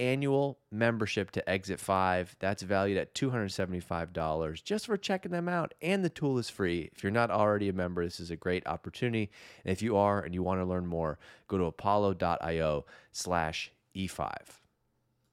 [0.00, 2.36] annual membership to Exit 5.
[2.40, 5.74] That's valued at $275 just for checking them out.
[5.82, 6.90] And the tool is free.
[6.94, 9.30] If you're not already a member, this is a great opportunity.
[9.64, 14.32] And if you are and you want to learn more, go to apollo.io slash E5.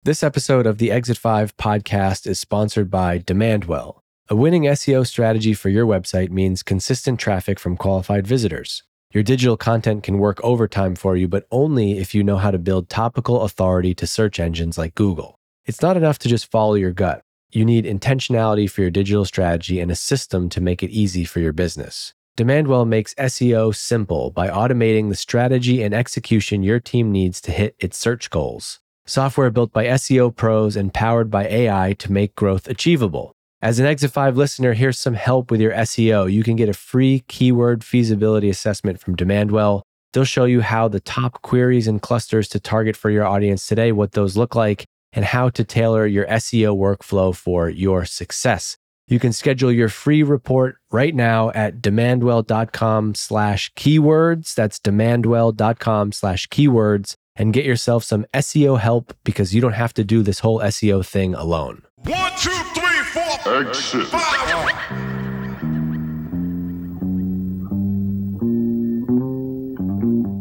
[0.03, 3.99] This episode of the Exit 5 podcast is sponsored by Demandwell.
[4.29, 8.83] A winning SEO strategy for your website means consistent traffic from qualified visitors.
[9.17, 12.59] Your digital content can work overtime for you, but only if you know how to
[12.59, 15.39] build topical authority to search engines like Google.
[15.65, 17.23] It's not enough to just follow your gut.
[17.51, 21.39] You need intentionality for your digital strategy and a system to make it easy for
[21.39, 22.13] your business.
[22.37, 27.75] Demandwell makes SEO simple by automating the strategy and execution your team needs to hit
[27.79, 28.81] its search goals.
[29.07, 33.33] Software built by SEO pros and powered by AI to make growth achievable.
[33.59, 36.31] As an Exit 5 listener, here's some help with your SEO.
[36.31, 39.81] You can get a free keyword feasibility assessment from Demandwell.
[40.13, 43.91] They'll show you how the top queries and clusters to target for your audience today,
[43.91, 48.77] what those look like, and how to tailor your SEO workflow for your success.
[49.07, 54.53] You can schedule your free report right now at demandwell.com slash keywords.
[54.53, 60.03] That's demandwell.com slash keywords and get yourself some SEO help because you don't have to
[60.03, 61.81] do this whole SEO thing alone.
[62.03, 62.86] One, two, three,
[63.17, 63.61] four.
[63.61, 64.13] Exit.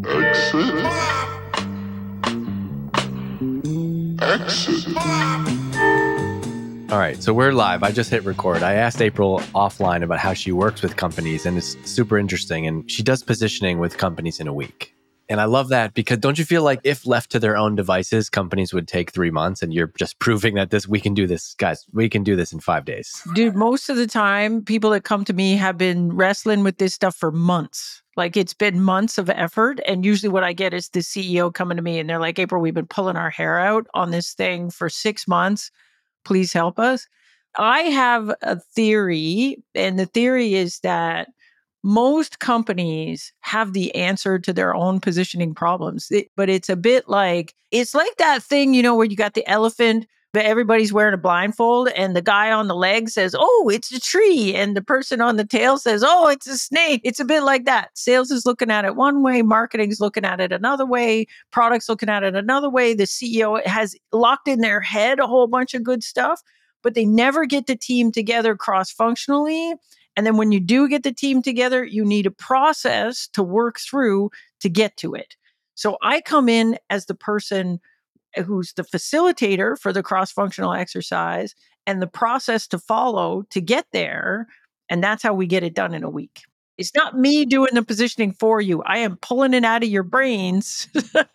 [0.07, 0.87] Exit.
[4.23, 4.97] Exit.
[6.89, 7.83] All right, so we're live.
[7.83, 8.63] I just hit record.
[8.63, 12.67] I asked April offline about how she works with companies, and it's super interesting.
[12.67, 14.96] And she does positioning with companies in a week.
[15.29, 18.31] And I love that because don't you feel like if left to their own devices,
[18.31, 21.55] companies would take three months and you're just proving that this, we can do this,
[21.55, 23.23] guys, we can do this in five days.
[23.35, 26.95] Dude, most of the time, people that come to me have been wrestling with this
[26.95, 28.03] stuff for months.
[28.17, 29.81] Like it's been months of effort.
[29.87, 32.63] And usually what I get is the CEO coming to me and they're like, April,
[32.63, 35.71] we've been pulling our hair out on this thing for six months.
[36.25, 37.07] Please help us.
[37.59, 41.29] I have a theory, and the theory is that
[41.87, 46.09] most companies have the answer to their own positioning problems.
[46.11, 49.35] It- but it's a bit like it's like that thing, you know, where you got
[49.35, 53.71] the elephant, but everybody's wearing a blindfold, and the guy on the leg says, "Oh,
[53.73, 57.21] it's a tree," and the person on the tail says, "Oh, it's a snake." It's
[57.21, 57.91] a bit like that.
[57.95, 62.09] Sales is looking at it one way, marketing's looking at it another way, products looking
[62.09, 62.95] at it another way.
[62.95, 66.43] The CEO has locked in their head a whole bunch of good stuff,
[66.83, 69.75] but they never get the team together cross functionally
[70.17, 73.79] and then when you do get the team together, you need a process to work
[73.79, 75.37] through to get to it.
[75.75, 77.81] So I come in as the person
[78.35, 81.55] eh, who's the facilitator for the cross functional exercise
[81.87, 84.49] and the process to follow to get there.
[84.89, 86.43] And that's how we get it done in a week.
[86.79, 88.83] It's not me doing the positioning for you.
[88.83, 90.89] I am pulling it out of your brains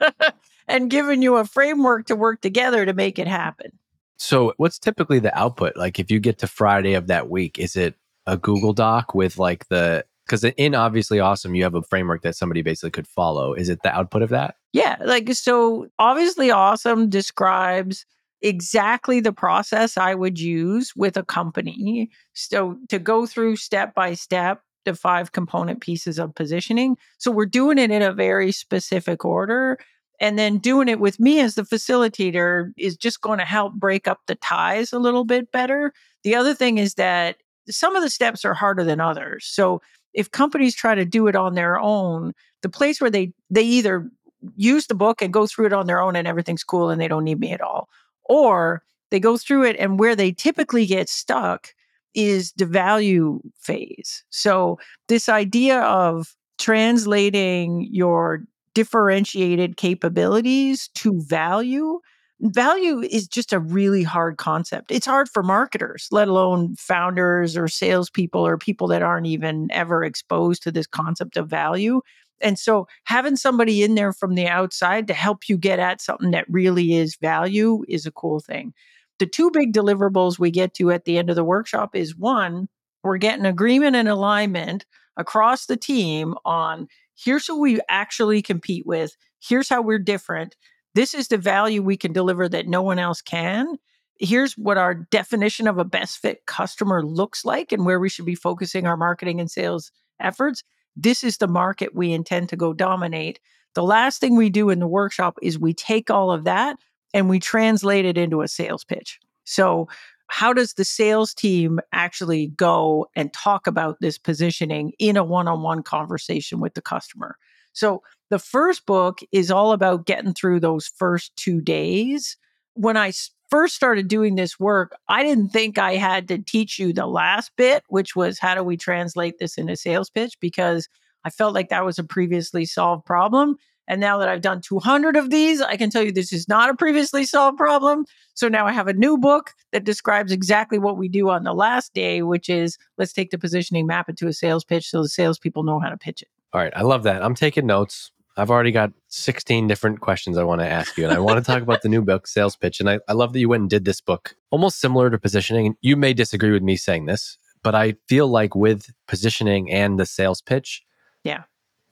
[0.68, 3.72] and giving you a framework to work together to make it happen.
[4.18, 5.76] So, what's typically the output?
[5.76, 7.96] Like, if you get to Friday of that week, is it
[8.26, 12.36] a Google Doc with like the, because in obviously awesome, you have a framework that
[12.36, 13.54] somebody basically could follow.
[13.54, 14.56] Is it the output of that?
[14.74, 18.06] Yeah, like so obviously awesome describes
[18.42, 22.10] exactly the process I would use with a company.
[22.34, 26.98] So to go through step by step the five component pieces of positioning.
[27.18, 29.78] So we're doing it in a very specific order.
[30.20, 34.08] And then doing it with me as the facilitator is just going to help break
[34.08, 35.94] up the ties a little bit better.
[36.24, 37.38] The other thing is that
[37.72, 39.46] some of the steps are harder than others.
[39.46, 39.82] So
[40.14, 44.10] if companies try to do it on their own, the place where they they either
[44.56, 47.08] use the book and go through it on their own and everything's cool and they
[47.08, 47.90] don't need me at all,
[48.26, 51.74] or they go through it, and where they typically get stuck
[52.14, 54.24] is the value phase.
[54.30, 62.00] So, this idea of translating your differentiated capabilities to value
[62.42, 64.92] value is just a really hard concept.
[64.92, 70.04] It's hard for marketers, let alone founders or salespeople or people that aren't even ever
[70.04, 72.02] exposed to this concept of value.
[72.42, 76.32] And so having somebody in there from the outside to help you get at something
[76.32, 78.74] that really is value is a cool thing.
[79.20, 82.68] The two big deliverables we get to at the end of the workshop is one,
[83.04, 84.86] we're getting agreement and alignment
[85.18, 90.56] across the team on here's who we actually compete with, here's how we're different,
[90.96, 93.78] this is the value we can deliver that no one else can.
[94.20, 98.26] Here's what our definition of a best fit customer looks like and where we should
[98.26, 100.64] be focusing our marketing and sales efforts.
[100.96, 103.40] This is the market we intend to go dominate.
[103.74, 106.78] The last thing we do in the workshop is we take all of that
[107.14, 109.20] and we translate it into a sales pitch.
[109.46, 109.88] So,
[110.28, 115.50] how does the sales team actually go and talk about this positioning in a one
[115.50, 117.36] on one conversation with the customer?
[117.74, 122.38] So, the first book is all about getting through those first two days.
[122.76, 123.12] When I
[123.50, 127.52] first started doing this work, I didn't think I had to teach you the last
[127.58, 130.40] bit, which was how do we translate this into sales pitch?
[130.40, 130.88] Because
[131.26, 133.58] I felt like that was a previously solved problem.
[133.88, 136.70] And now that I've done 200 of these, I can tell you this is not
[136.70, 138.06] a previously solved problem.
[138.36, 141.54] So now I have a new book that describes exactly what we do on the
[141.54, 145.02] last day, which is let's take the positioning, map it to a sales pitch so
[145.02, 146.30] the salespeople know how to pitch it.
[146.54, 146.74] All right.
[146.76, 147.24] I love that.
[147.24, 148.12] I'm taking notes.
[148.38, 151.04] I've already got 16 different questions I want to ask you.
[151.04, 152.80] And I want to talk about the new book, Sales Pitch.
[152.80, 155.68] And I, I love that you went and did this book, almost similar to positioning.
[155.68, 160.00] And you may disagree with me saying this, but I feel like with positioning and
[160.00, 160.82] the sales pitch,
[161.24, 161.44] yeah,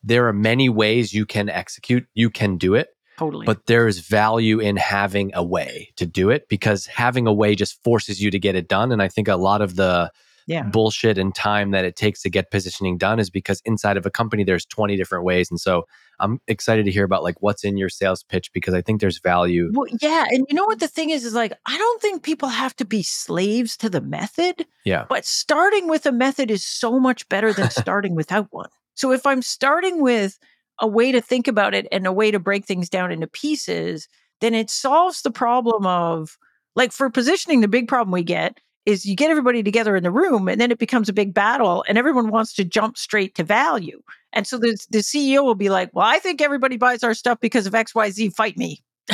[0.02, 2.90] there are many ways you can execute, you can do it.
[3.18, 3.46] Totally.
[3.46, 7.54] But there is value in having a way to do it because having a way
[7.54, 8.94] just forces you to get it done.
[8.94, 10.10] And I think a lot of the
[10.50, 10.64] yeah.
[10.64, 14.10] bullshit and time that it takes to get positioning done is because inside of a
[14.10, 15.50] company there's 20 different ways.
[15.50, 15.86] And so
[16.20, 19.20] i'm excited to hear about like what's in your sales pitch because i think there's
[19.20, 19.70] value.
[19.74, 22.50] Well yeah and you know what the thing is is like i don't think people
[22.50, 25.06] have to be slaves to the method yeah.
[25.08, 28.70] but starting with a method is so much better than starting without one.
[28.96, 30.40] So if i'm starting with
[30.82, 34.08] a way to think about it and a way to break things down into pieces
[34.42, 36.38] then it solves the problem of
[36.76, 38.60] like for positioning the big problem we get
[38.90, 41.86] is you get everybody together in the room and then it becomes a big battle
[41.88, 44.02] and everyone wants to jump straight to value.
[44.34, 47.40] And so the, the CEO will be like, well, I think everybody buys our stuff
[47.40, 48.82] because of XYZ, fight me.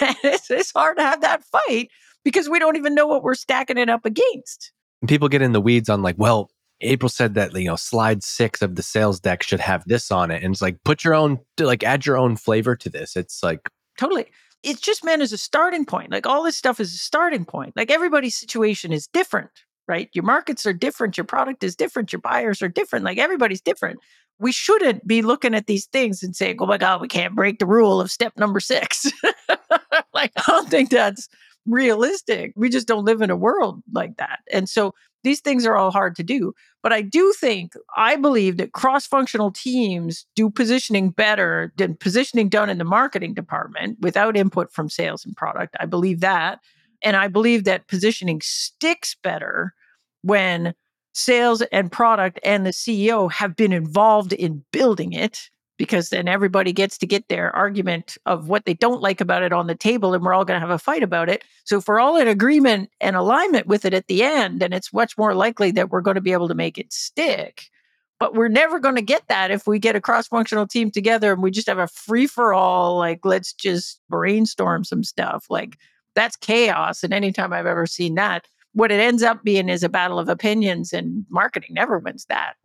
[0.00, 1.90] it's, it's hard to have that fight
[2.24, 4.72] because we don't even know what we're stacking it up against.
[5.06, 6.50] People get in the weeds on like, well,
[6.82, 10.30] April said that you know slide six of the sales deck should have this on
[10.30, 13.16] it, and it's like put your own like add your own flavor to this.
[13.16, 13.68] It's like
[13.98, 14.26] totally
[14.62, 16.10] it's just meant as a starting point.
[16.10, 17.74] Like all this stuff is a starting point.
[17.76, 19.50] Like everybody's situation is different,
[19.88, 20.08] right?
[20.12, 23.04] Your markets are different, your product is different, your buyers are different.
[23.04, 24.00] Like everybody's different.
[24.38, 27.58] We shouldn't be looking at these things and saying, oh my God, we can't break
[27.58, 29.10] the rule of step number six.
[30.14, 31.28] like, I don't think that's
[31.66, 32.52] realistic.
[32.56, 34.40] We just don't live in a world like that.
[34.50, 36.52] And so these things are all hard to do.
[36.82, 42.48] But I do think, I believe that cross functional teams do positioning better than positioning
[42.48, 45.76] done in the marketing department without input from sales and product.
[45.78, 46.60] I believe that.
[47.02, 49.74] And I believe that positioning sticks better
[50.22, 50.74] when
[51.12, 56.74] sales and product and the CEO have been involved in building it because then everybody
[56.74, 60.12] gets to get their argument of what they don't like about it on the table
[60.12, 61.42] and we're all going to have a fight about it.
[61.64, 64.92] So if we're all in agreement and alignment with it at the end, then it's
[64.92, 67.70] much more likely that we're going to be able to make it stick.
[68.18, 71.32] But we're never going to get that if we get a cross functional team together
[71.32, 75.46] and we just have a free for all, like, let's just brainstorm some stuff.
[75.48, 75.78] Like,
[76.14, 77.02] that's chaos.
[77.02, 80.28] And anytime I've ever seen that, what it ends up being is a battle of
[80.28, 82.56] opinions, and marketing never wins that.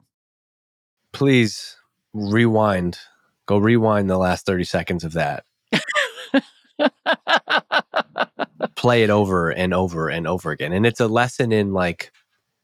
[1.13, 1.77] Please
[2.15, 2.97] rewind,
[3.45, 5.43] go rewind the last 30 seconds of that.
[8.75, 10.71] Play it over and over and over again.
[10.71, 12.11] And it's a lesson in like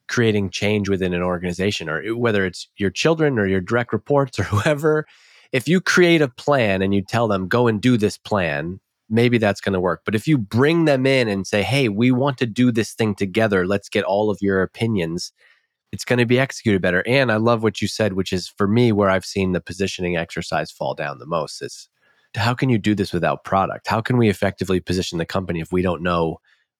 [0.07, 4.39] creating change within an organization or eh, whether it's your children or your direct reports
[4.39, 5.05] or whoever.
[5.51, 8.79] If you create a plan and you tell them, go and do this plan,
[9.09, 10.01] maybe that's going to work.
[10.05, 13.15] But if you bring them in and say, hey, we want to do this thing
[13.15, 15.33] together, let's get all of your opinions
[15.91, 17.03] it's going to be executed better.
[17.05, 20.15] And I love what you said, which is for me where I've seen the positioning
[20.17, 21.89] exercise fall down the most is
[22.35, 23.87] how can you do this without product?
[23.87, 26.37] How can we effectively position the company if we don't know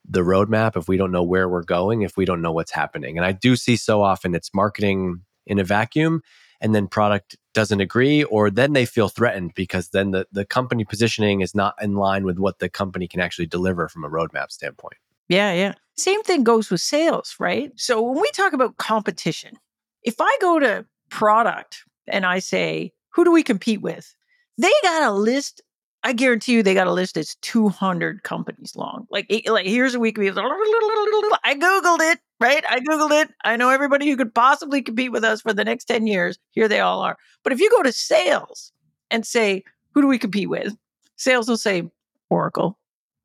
[0.08, 3.18] the roadmap, if we don't know where we're going, if we don't know what's happening?
[3.18, 6.22] And I do see so often it's marketing in a vacuum.
[6.62, 10.86] and then product doesn't agree or then they feel threatened because then the, the company
[10.86, 14.52] positioning is not in line with what the company can actually deliver from a roadmap
[14.52, 14.96] standpoint.
[15.28, 15.74] Yeah, yeah.
[16.02, 17.72] Same thing goes with sales, right?
[17.76, 19.58] So when we talk about competition,
[20.04, 24.12] if I go to product and I say, who do we compete with?
[24.58, 25.62] They got a list.
[26.04, 29.06] I guarantee you, they got a list that's 200 companies long.
[29.12, 30.18] Like, like here's a week.
[30.20, 32.64] I Googled it, right?
[32.68, 33.30] I Googled it.
[33.44, 36.40] I know everybody who could possibly compete with us for the next 10 years.
[36.50, 37.18] Here they all are.
[37.44, 38.72] But if you go to sales
[39.12, 40.76] and say, who do we compete with?
[41.16, 41.84] Sales will say
[42.32, 42.80] Oracle.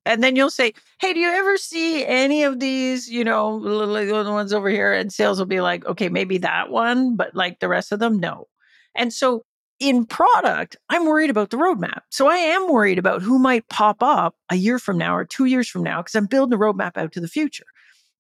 [0.07, 4.31] And then you'll say, hey, do you ever see any of these, you know, the
[4.31, 4.93] ones over here?
[4.93, 8.21] And sales will be like, okay, maybe that one, but like the rest of them,
[8.21, 8.47] no.
[8.95, 9.45] And so
[9.81, 12.03] in product, I'm worried about the roadmap.
[12.11, 15.47] So I am worried about who might pop up a year from now or two
[15.47, 17.67] years from now because I'm building a roadmap out to the future.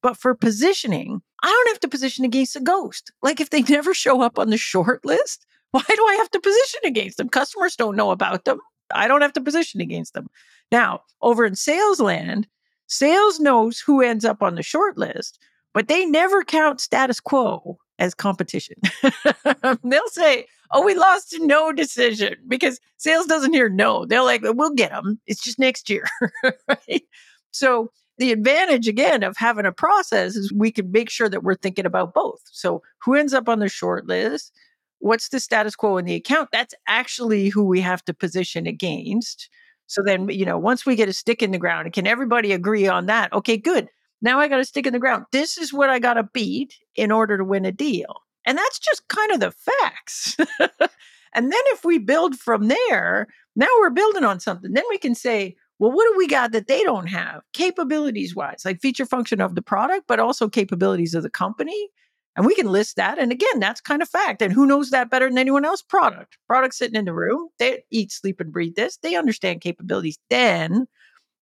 [0.02, 3.12] But for positioning, I don't have to position against a ghost.
[3.22, 6.40] Like if they never show up on the short list, why do I have to
[6.40, 7.28] position against them?
[7.28, 8.58] Customers don't know about them.
[8.92, 10.28] I don't have to position against them.
[10.72, 12.46] Now, over in sales land,
[12.86, 15.38] sales knows who ends up on the short list,
[15.74, 18.76] but they never count status quo as competition.
[19.84, 24.04] They'll say, oh, we lost a no decision because sales doesn't hear no.
[24.04, 25.20] They're like, we'll get them.
[25.26, 26.04] It's just next year.
[26.68, 27.02] right?
[27.50, 31.54] So the advantage again of having a process is we can make sure that we're
[31.54, 32.40] thinking about both.
[32.50, 34.52] So who ends up on the short list?
[34.98, 36.48] What's the status quo in the account?
[36.52, 39.50] That's actually who we have to position against.
[39.86, 42.88] So then, you know, once we get a stick in the ground, can everybody agree
[42.88, 43.32] on that?
[43.32, 43.88] Okay, good.
[44.22, 45.26] Now I got a stick in the ground.
[45.32, 48.22] This is what I got to beat in order to win a deal.
[48.46, 50.36] And that's just kind of the facts.
[50.60, 54.72] and then if we build from there, now we're building on something.
[54.72, 57.42] Then we can say, well, what do we got that they don't have?
[57.52, 61.88] Capabilities wise, like feature function of the product, but also capabilities of the company.
[62.36, 63.18] And we can list that.
[63.18, 64.42] And again, that's kind of fact.
[64.42, 65.80] And who knows that better than anyone else?
[65.80, 66.36] Product.
[66.46, 67.48] Product sitting in the room.
[67.58, 68.98] They eat, sleep, and breathe this.
[68.98, 70.18] They understand capabilities.
[70.28, 70.86] Then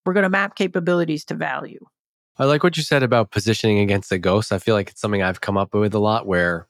[0.07, 1.85] we're going to map capabilities to value.
[2.39, 4.53] I like what you said about positioning against the ghost.
[4.53, 6.69] I feel like it's something I've come up with a lot where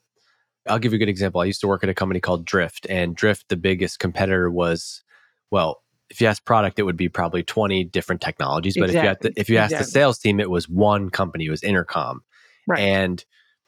[0.67, 1.41] I'll give you a good example.
[1.41, 5.03] I used to work at a company called Drift, and Drift, the biggest competitor was,
[5.51, 8.75] well, if you ask product, it would be probably 20 different technologies.
[8.77, 9.29] But exactly.
[9.29, 9.85] if you, the, if you ask exactly.
[9.85, 12.23] the sales team, it was one company, it was Intercom.
[12.67, 12.79] Right.
[12.79, 13.25] And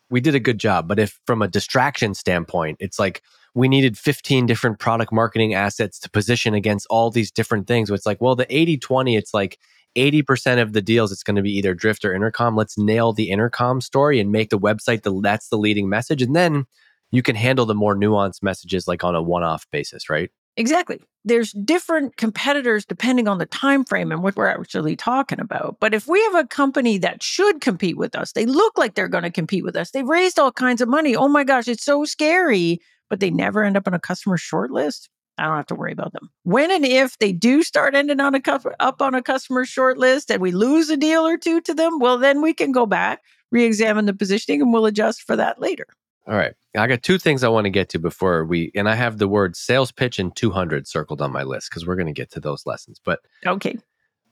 [0.09, 0.87] we did a good job.
[0.87, 3.21] But if from a distraction standpoint, it's like
[3.53, 7.89] we needed 15 different product marketing assets to position against all these different things.
[7.89, 9.57] It's like, well, the 80 20, it's like
[9.95, 12.55] 80% of the deals, it's going to be either Drift or Intercom.
[12.55, 16.21] Let's nail the Intercom story and make the website the, that's the leading message.
[16.21, 16.65] And then
[17.11, 20.29] you can handle the more nuanced messages like on a one-off basis, right?
[20.57, 20.99] Exactly.
[21.23, 25.77] There's different competitors depending on the time frame and what we're actually talking about.
[25.79, 29.07] But if we have a company that should compete with us, they look like they're
[29.07, 29.91] going to compete with us.
[29.91, 31.15] They've raised all kinds of money.
[31.15, 34.71] Oh my gosh, it's so scary, but they never end up on a customer short
[34.71, 35.09] list.
[35.37, 36.29] I don't have to worry about them.
[36.43, 39.99] When and if they do start ending on a cu- up on a customer short
[39.99, 42.87] list and we lose a deal or two to them, well, then we can go
[42.87, 43.21] back,
[43.51, 45.85] re-examine the positioning, and we'll adjust for that later.
[46.27, 46.53] All right.
[46.77, 49.27] I got two things I want to get to before we, and I have the
[49.27, 52.39] word sales pitch and 200 circled on my list because we're going to get to
[52.39, 53.01] those lessons.
[53.03, 53.77] But okay.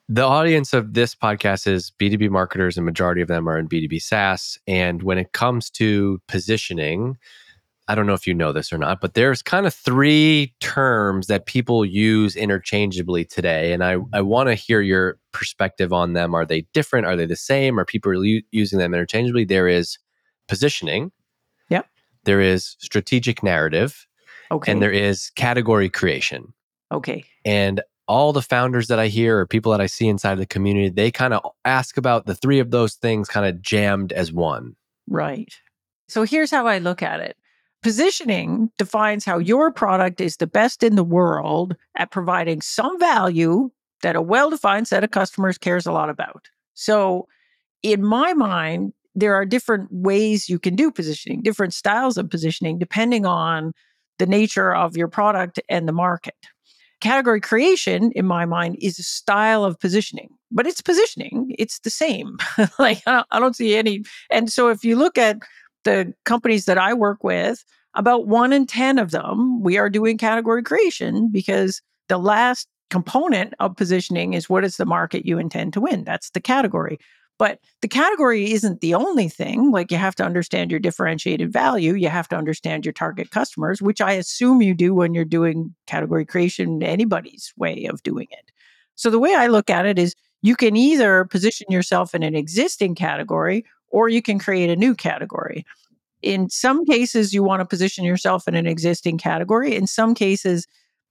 [0.08, 4.00] The audience of this podcast is B2B marketers, and majority of them are in B2B
[4.02, 4.60] SaaS.
[4.68, 7.18] And when it comes to positioning,
[7.88, 11.28] I don't know if you know this or not, but there's kind of three terms
[11.28, 13.74] that people use interchangeably today.
[13.74, 16.36] And I, I want to hear your perspective on them.
[16.36, 17.08] Are they different?
[17.08, 17.80] Are they the same?
[17.80, 19.46] Are people using them interchangeably?
[19.46, 19.98] There is
[20.48, 21.12] positioning,
[22.26, 24.06] there is strategic narrative,
[24.52, 24.72] okay.
[24.72, 26.54] and there is category creation.
[26.92, 27.26] Okay.
[27.44, 30.90] And all the founders that I hear or people that I see inside the community,
[30.90, 34.76] they kind of ask about the three of those things kind of jammed as one.
[35.08, 35.54] Right.
[36.08, 37.38] So here's how I look at it.
[37.82, 43.70] Positioning defines how your product is the best in the world at providing some value
[44.02, 46.48] that a well defined set of customers cares a lot about.
[46.74, 47.28] So,
[47.84, 52.78] in my mind, there are different ways you can do positioning, different styles of positioning,
[52.78, 53.72] depending on
[54.20, 56.36] the nature of your product and the market.
[57.02, 61.54] Category creation, in my mind, is a style of positioning, but it's positioning.
[61.58, 62.38] It's the same.
[62.80, 64.04] like, I don't, I don't see any.
[64.30, 65.38] And so, if you look at
[65.84, 67.64] the companies that I work with,
[67.96, 73.54] about one in 10 of them, we are doing category creation because the last component
[73.60, 76.04] of positioning is what is the market you intend to win?
[76.04, 77.00] That's the category.
[77.38, 79.72] But the category isn't the only thing.
[79.72, 81.94] Like you have to understand your differentiated value.
[81.94, 85.76] You have to understand your target customers, which I assume you do when you're doing
[85.86, 88.52] category creation, anybody's way of doing it.
[88.96, 92.36] So the way I look at it is you can either position yourself in an
[92.36, 95.66] existing category or you can create a new category.
[96.22, 99.76] in some cases, you want to position yourself in an existing category.
[99.76, 100.66] In some cases,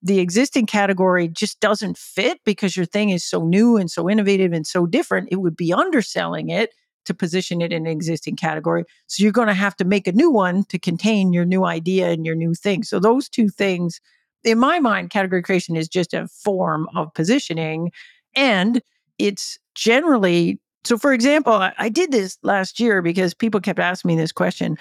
[0.05, 4.53] the existing category just doesn't fit because your thing is so new and so innovative
[4.53, 5.31] and so different.
[5.33, 6.75] It would be underselling it
[7.07, 8.85] to position it in an existing category.
[9.07, 12.11] So you're going to have to make a new one to contain your new idea
[12.11, 12.83] and your new thing.
[12.83, 13.99] So those two things,
[14.45, 17.91] in my mind, category creation is just a form of positioning.
[18.37, 18.83] And
[19.19, 24.09] it's generally, so for example, I, I did this last year because people kept asking
[24.09, 24.77] me this question.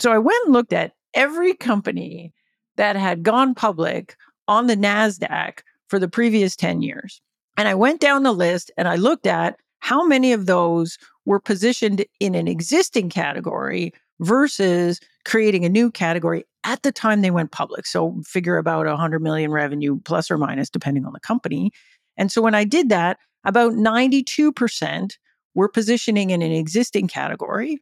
[0.00, 2.32] So I went and looked at every company
[2.76, 4.16] that had gone public
[4.48, 7.20] on the NASDAQ for the previous 10 years.
[7.56, 11.40] And I went down the list and I looked at how many of those were
[11.40, 17.52] positioned in an existing category versus creating a new category at the time they went
[17.52, 17.86] public.
[17.86, 21.70] So figure about 100 million revenue plus or minus depending on the company.
[22.16, 25.16] And so when I did that, about 92%
[25.54, 27.78] were positioning in an existing category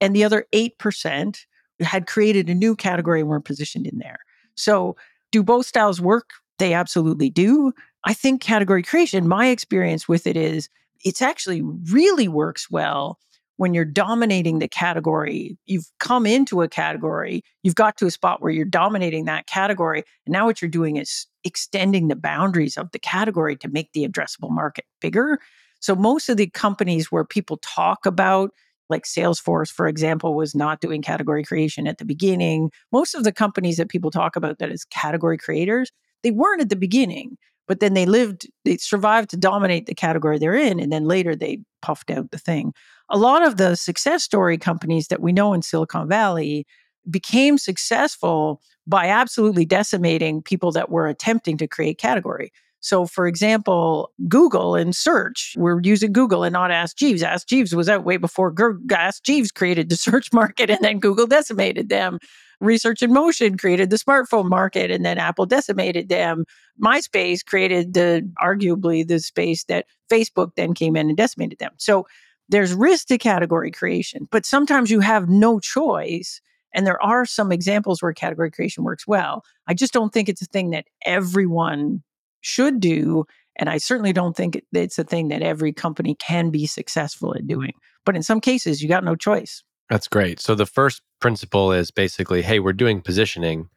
[0.00, 1.38] and the other 8%
[1.80, 4.18] had created a new category and were positioned in there.
[4.56, 4.96] So
[5.34, 6.30] do both styles work?
[6.60, 7.72] They absolutely do.
[8.04, 10.68] I think category creation, my experience with it is
[11.04, 11.60] it's actually
[11.90, 13.18] really works well
[13.56, 15.58] when you're dominating the category.
[15.66, 20.04] You've come into a category, you've got to a spot where you're dominating that category.
[20.24, 24.06] And now what you're doing is extending the boundaries of the category to make the
[24.06, 25.40] addressable market bigger.
[25.80, 28.52] So most of the companies where people talk about
[28.90, 32.70] like Salesforce, for example, was not doing category creation at the beginning.
[32.92, 35.90] Most of the companies that people talk about that as category creators,
[36.22, 37.36] they weren't at the beginning
[37.66, 41.34] but then they lived they survived to dominate the category they're in and then later
[41.34, 42.72] they puffed out the thing
[43.10, 46.66] a lot of the success story companies that we know in silicon valley
[47.10, 52.52] became successful by absolutely decimating people that were attempting to create category
[52.84, 57.22] so, for example, Google and search, we're using Google and not Ask Jeeves.
[57.22, 58.54] Ask Jeeves was out way before
[58.92, 62.18] Ask Jeeves created the search market and then Google decimated them.
[62.60, 66.44] Research in Motion created the smartphone market and then Apple decimated them.
[66.78, 71.72] MySpace created the arguably the space that Facebook then came in and decimated them.
[71.78, 72.06] So
[72.50, 76.42] there's risk to category creation, but sometimes you have no choice.
[76.74, 79.42] And there are some examples where category creation works well.
[79.66, 82.02] I just don't think it's a thing that everyone
[82.44, 83.24] should do.
[83.56, 87.46] And I certainly don't think it's a thing that every company can be successful at
[87.46, 87.72] doing.
[88.04, 89.62] But in some cases, you got no choice.
[89.90, 90.40] That's great.
[90.40, 93.68] So the first principle is basically hey, we're doing positioning.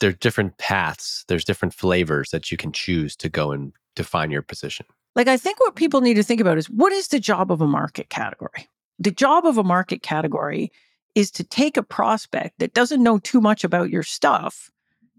[0.00, 4.42] There's different paths, there's different flavors that you can choose to go and define your
[4.42, 4.86] position.
[5.14, 7.60] Like, I think what people need to think about is what is the job of
[7.60, 8.70] a market category?
[8.98, 10.70] The job of a market category
[11.14, 14.70] is to take a prospect that doesn't know too much about your stuff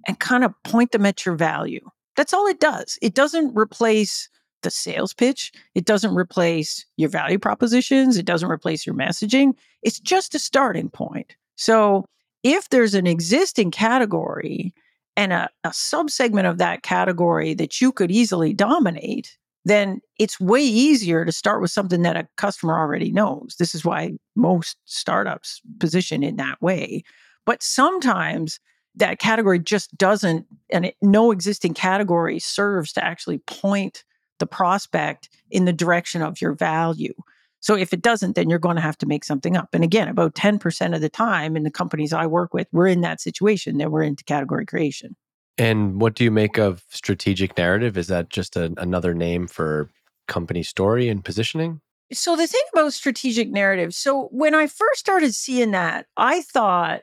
[0.08, 1.82] and kind of point them at your value.
[2.16, 2.98] That's all it does.
[3.02, 4.30] It doesn't replace
[4.62, 5.52] the sales pitch.
[5.76, 8.18] It doesn't replace your value propositions.
[8.18, 9.54] It doesn't replace your messaging.
[9.82, 11.36] It's just a starting point.
[11.56, 12.06] So
[12.44, 14.74] if there's an existing category
[15.16, 20.62] and a, a subsegment of that category that you could easily dominate, then it's way
[20.62, 23.56] easier to start with something that a customer already knows.
[23.60, 27.04] This is why most startups position in that way.
[27.46, 28.60] But sometimes
[28.96, 34.04] that category just doesn't, and it, no existing category serves to actually point
[34.40, 37.14] the prospect in the direction of your value.
[37.62, 39.70] So if it doesn't, then you're going to have to make something up.
[39.74, 43.02] And again, about 10% of the time in the companies I work with, we're in
[43.02, 45.16] that situation that we're into category creation.
[45.58, 47.98] And what do you make of strategic narrative?
[47.98, 49.92] Is that just a, another name for
[50.28, 51.82] company story and positioning?
[52.12, 57.02] So the thing about strategic narrative, so when I first started seeing that, I thought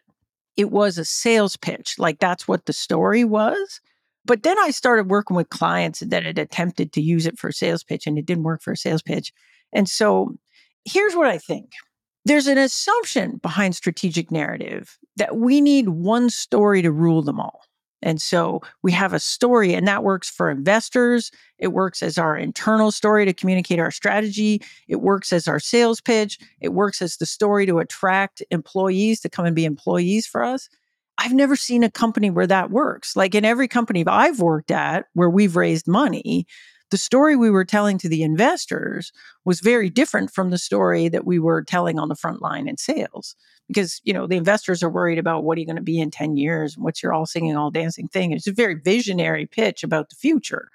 [0.59, 3.81] it was a sales pitch, like that's what the story was.
[4.25, 7.53] But then I started working with clients that had attempted to use it for a
[7.53, 9.33] sales pitch and it didn't work for a sales pitch.
[9.73, 10.37] And so
[10.85, 11.71] here's what I think
[12.25, 17.63] there's an assumption behind strategic narrative that we need one story to rule them all.
[18.01, 21.31] And so we have a story, and that works for investors.
[21.59, 24.63] It works as our internal story to communicate our strategy.
[24.87, 26.39] It works as our sales pitch.
[26.61, 30.69] It works as the story to attract employees to come and be employees for us.
[31.19, 33.17] I've never seen a company where that works.
[33.17, 36.47] Like in every company I've worked at where we've raised money,
[36.91, 39.13] the story we were telling to the investors
[39.45, 42.77] was very different from the story that we were telling on the front line in
[42.77, 43.37] sales
[43.69, 46.11] because you know the investors are worried about what are you going to be in
[46.11, 48.33] 10 years and what's your all singing all dancing thing.
[48.33, 50.71] It's a very visionary pitch about the future.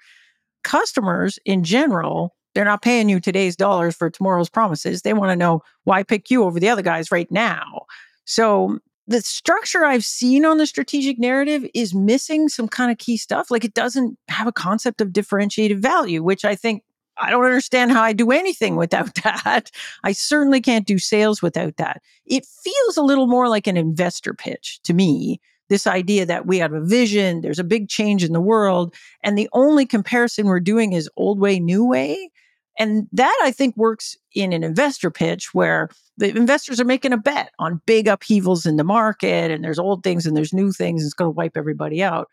[0.62, 5.02] Customers in general they're not paying you today's dollars for tomorrow's promises.
[5.02, 7.86] They want to know why pick you over the other guys right now?
[8.26, 13.16] So the structure I've seen on the strategic narrative is missing some kind of key
[13.16, 13.50] stuff.
[13.50, 16.82] Like it doesn't have a concept of differentiated value, which I think
[17.18, 19.70] I don't understand how I do anything without that.
[20.02, 22.02] I certainly can't do sales without that.
[22.26, 25.40] It feels a little more like an investor pitch to me.
[25.70, 29.36] This idea that we have a vision, there's a big change in the world, and
[29.36, 32.30] the only comparison we're doing is old way, new way.
[32.78, 37.16] And that I think works in an investor pitch where the investors are making a
[37.16, 41.02] bet on big upheavals in the market and there's old things and there's new things.
[41.02, 42.28] And it's going to wipe everybody out.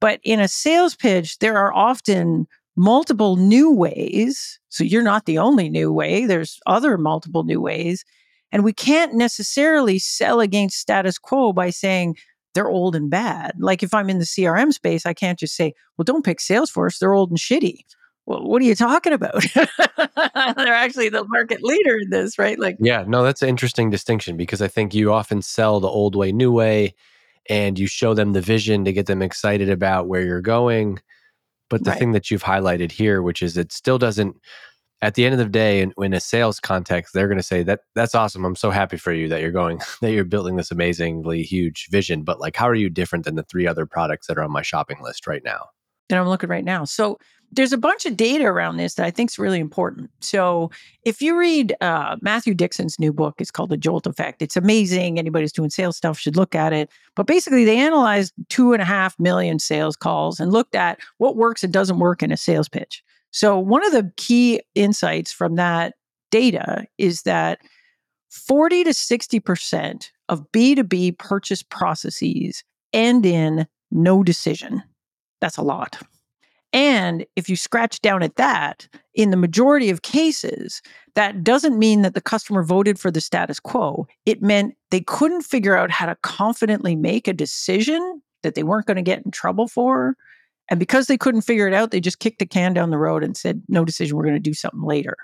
[0.00, 4.58] But in a sales pitch, there are often multiple new ways.
[4.68, 8.04] So you're not the only new way, there's other multiple new ways.
[8.52, 12.16] And we can't necessarily sell against status quo by saying
[12.54, 13.52] they're old and bad.
[13.58, 16.98] Like if I'm in the CRM space, I can't just say, well, don't pick Salesforce,
[16.98, 17.80] they're old and shitty.
[18.30, 19.42] Well, what are you talking about?
[19.54, 22.56] they're actually the market leader in this, right?
[22.60, 26.14] Like, yeah, no, that's an interesting distinction because I think you often sell the old
[26.14, 26.94] way, new way,
[27.48, 31.00] and you show them the vision to get them excited about where you're going.
[31.68, 31.98] But the right.
[31.98, 34.36] thing that you've highlighted here, which is it still doesn't,
[35.02, 37.64] at the end of the day, in, in a sales context, they're going to say
[37.64, 38.44] that that's awesome.
[38.44, 42.22] I'm so happy for you that you're going, that you're building this amazingly huge vision.
[42.22, 44.62] But like, how are you different than the three other products that are on my
[44.62, 45.66] shopping list right now?
[46.08, 46.84] And I'm looking right now.
[46.84, 47.18] So
[47.52, 50.10] there's a bunch of data around this that I think is really important.
[50.20, 50.70] So
[51.04, 54.42] if you read uh, Matthew Dixon's new book, it's called The Jolt Effect.
[54.42, 55.18] It's amazing.
[55.18, 56.90] Anybody who's doing sales stuff should look at it.
[57.16, 61.36] But basically, they analyzed two and a half million sales calls and looked at what
[61.36, 63.02] works and doesn't work in a sales pitch.
[63.32, 65.94] So one of the key insights from that
[66.30, 67.60] data is that
[68.30, 74.82] 40 to 60% of B2B purchase processes end in no decision.
[75.40, 76.00] That's a lot.
[76.72, 80.82] And if you scratch down at that, in the majority of cases,
[81.14, 84.06] that doesn't mean that the customer voted for the status quo.
[84.24, 88.86] It meant they couldn't figure out how to confidently make a decision that they weren't
[88.86, 90.16] going to get in trouble for.
[90.70, 93.24] And because they couldn't figure it out, they just kicked the can down the road
[93.24, 95.16] and said, no decision, we're going to do something later.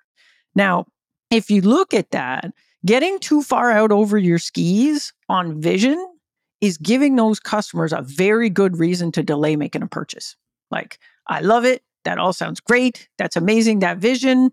[0.56, 0.86] Now,
[1.30, 2.52] if you look at that,
[2.84, 6.04] getting too far out over your skis on vision
[6.60, 10.36] is giving those customers a very good reason to delay making a purchase.
[10.70, 11.82] Like, I love it.
[12.04, 13.08] That all sounds great.
[13.18, 13.80] That's amazing.
[13.80, 14.50] That vision.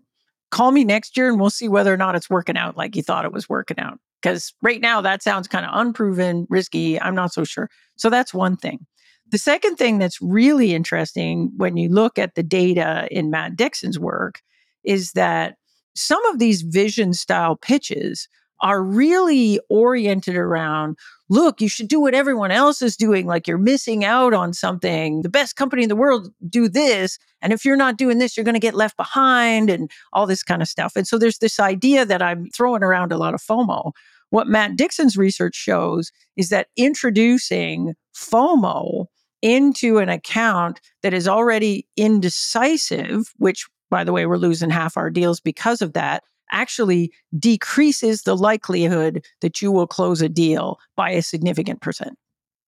[0.50, 3.02] Call me next year and we'll see whether or not it's working out like you
[3.02, 3.98] thought it was working out.
[4.22, 7.00] Because right now that sounds kind of unproven, risky.
[7.00, 7.68] I'm not so sure.
[7.96, 8.86] So that's one thing.
[9.30, 13.98] The second thing that's really interesting when you look at the data in Matt Dixon's
[13.98, 14.40] work
[14.84, 15.56] is that
[15.96, 18.28] some of these vision style pitches
[18.60, 20.96] are really oriented around
[21.30, 23.26] look, you should do what everyone else is doing.
[23.26, 25.22] Like you're missing out on something.
[25.22, 27.18] The best company in the world do this.
[27.40, 30.42] And if you're not doing this, you're going to get left behind and all this
[30.42, 30.92] kind of stuff.
[30.96, 33.92] And so there's this idea that I'm throwing around a lot of FOMO.
[34.30, 39.06] What Matt Dixon's research shows is that introducing FOMO
[39.42, 45.08] into an account that is already indecisive, which by the way, we're losing half our
[45.08, 51.10] deals because of that, actually decreases the likelihood that you will close a deal by
[51.10, 52.16] a significant percent.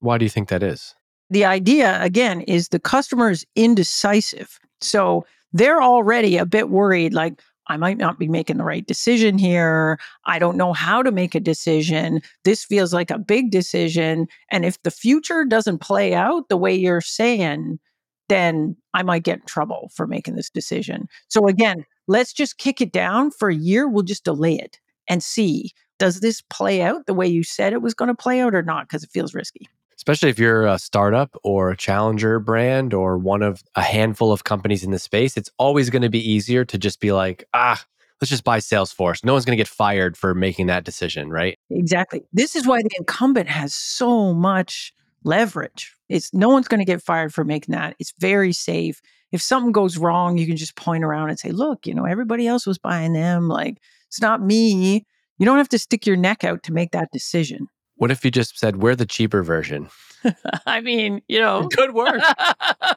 [0.00, 0.94] Why do you think that is?
[1.30, 4.58] The idea, again, is the customer is indecisive.
[4.80, 9.38] So they're already a bit worried, like, I might not be making the right decision
[9.38, 9.98] here.
[10.24, 12.20] I don't know how to make a decision.
[12.44, 14.28] This feels like a big decision.
[14.52, 17.80] And if the future doesn't play out the way you're saying,
[18.28, 21.08] then I might get in trouble for making this decision.
[21.26, 23.88] So again, let's just kick it down for a year.
[23.88, 27.82] We'll just delay it and see does this play out the way you said it
[27.82, 28.86] was going to play out or not?
[28.88, 29.68] Because it feels risky.
[29.96, 34.44] Especially if you're a startup or a challenger brand or one of a handful of
[34.44, 37.82] companies in the space, it's always going to be easier to just be like, ah,
[38.20, 39.24] let's just buy Salesforce.
[39.24, 41.58] No one's going to get fired for making that decision, right?
[41.70, 42.22] Exactly.
[42.32, 44.92] This is why the incumbent has so much
[45.24, 45.94] leverage.
[46.10, 47.96] It's no one's going to get fired for making that.
[47.98, 49.00] It's very safe
[49.32, 52.46] if something goes wrong, you can just point around and say, look, you know, everybody
[52.46, 53.48] else was buying them.
[53.48, 55.04] Like, it's not me.
[55.38, 57.66] You don't have to stick your neck out to make that decision.
[57.96, 59.88] What if you just said, we're the cheaper version?
[60.66, 62.20] I mean, you know, good work.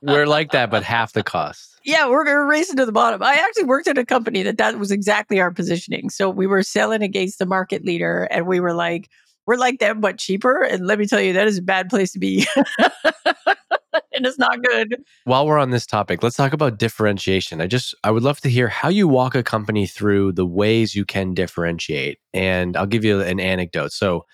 [0.02, 1.68] we're like that, but half the cost.
[1.86, 3.24] Yeah, we're, we're racing to the bottom.
[3.24, 6.10] I actually worked at a company that that was exactly our positioning.
[6.10, 9.10] So we were selling against the market leader, and we were like,
[9.48, 10.62] we're like them, but cheaper.
[10.62, 12.46] And let me tell you, that is a bad place to be.
[14.14, 15.04] and it's not good.
[15.26, 17.62] While we're on this topic, let's talk about differentiation.
[17.62, 20.96] I just I would love to hear how you walk a company through the ways
[20.96, 22.20] you can differentiate.
[22.34, 23.92] And I'll give you an anecdote.
[23.92, 24.26] So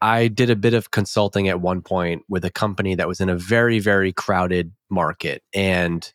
[0.00, 3.28] I did a bit of consulting at one point with a company that was in
[3.28, 6.12] a very very crowded market and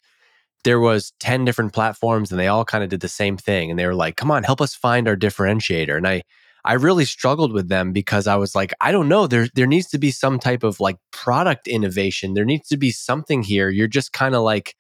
[0.63, 3.77] there was 10 different platforms and they all kind of did the same thing and
[3.77, 6.23] they were like come on help us find our differentiator and i
[6.65, 9.87] I really struggled with them because I was like, I don't know, there there needs
[9.89, 12.33] to be some type of like product innovation.
[12.33, 13.69] There needs to be something here.
[13.69, 14.75] You're just kind of like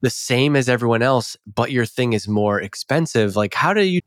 [0.00, 3.36] the same as everyone else, but your thing is more expensive.
[3.36, 4.00] Like, how do you?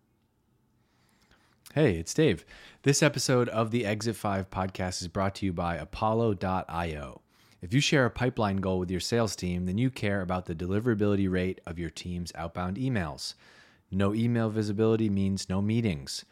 [1.74, 2.46] Hey, it's Dave.
[2.84, 7.22] This episode of the Exit 5 podcast is brought to you by Apollo.io.
[7.62, 10.54] If you share a pipeline goal with your sales team, then you care about the
[10.54, 13.34] deliverability rate of your team's outbound emails.
[13.90, 16.26] No email visibility means no meetings.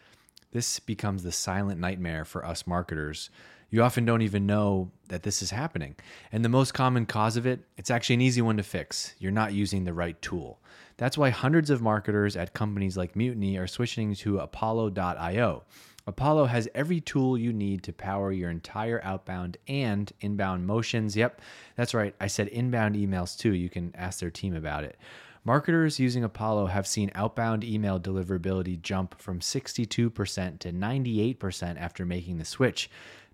[0.54, 3.32] This becomes the silent nightmare for us marketers.
[3.72, 5.96] You often don't even know that this is happening.
[6.32, 9.16] And the most common cause of it, it's actually an easy one to fix.
[9.18, 10.60] You're not using the right tool.
[10.98, 15.64] That's why hundreds of marketers at companies like Mutiny are switching to Apollo.io.
[16.06, 21.16] Apollo has every tool you need to power your entire outbound and inbound motions.
[21.16, 21.42] Yep,
[21.76, 22.14] that's right.
[22.22, 23.54] I said inbound emails too.
[23.54, 25.00] You can ask their team about it.
[25.46, 32.38] Marketers using Apollo have seen outbound email deliverability jump from 62% to 98% after making
[32.38, 32.90] the switch.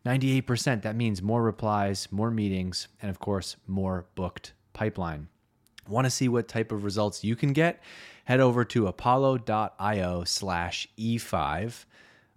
[0.05, 5.27] 98%, that means more replies, more meetings, and of course, more booked pipeline.
[5.87, 7.81] Want to see what type of results you can get?
[8.25, 11.85] Head over to apollo.io slash E5,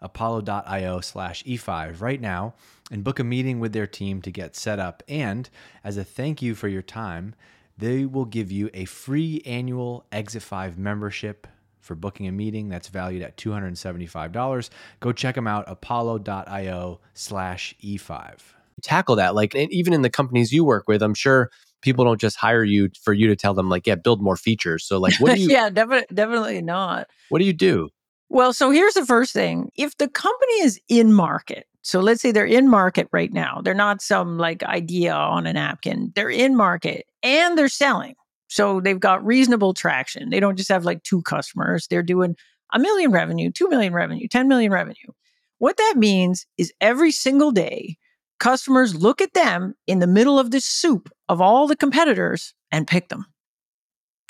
[0.03, 2.55] apollo.io slash E5 right now
[2.91, 5.03] and book a meeting with their team to get set up.
[5.09, 5.49] And
[5.83, 7.35] as a thank you for your time,
[7.83, 11.49] they will give you a free annual Exit 5 membership
[11.81, 14.71] for booking a meeting that's valued at $275.
[15.01, 18.39] Go check them out, apollo.io slash E5.
[18.83, 19.35] Tackle that.
[19.35, 22.89] Like, even in the companies you work with, I'm sure people don't just hire you
[23.03, 24.85] for you to tell them, like, yeah, build more features.
[24.85, 27.09] So, like, what do you, yeah, definitely, definitely not.
[27.31, 27.89] what do you do?
[28.29, 29.73] Well, so here's the first thing.
[29.75, 33.75] If the company is in market, so let's say they're in market right now, they're
[33.75, 38.15] not some like idea on a napkin, they're in market and they're selling.
[38.49, 40.31] So they've got reasonable traction.
[40.31, 42.37] They don't just have like two customers, they're doing
[42.73, 45.13] a million revenue, 2 million revenue, 10 million revenue.
[45.59, 47.97] What that means is every single day,
[48.41, 52.87] customers look at them in the middle of this soup of all the competitors and
[52.87, 53.27] pick them.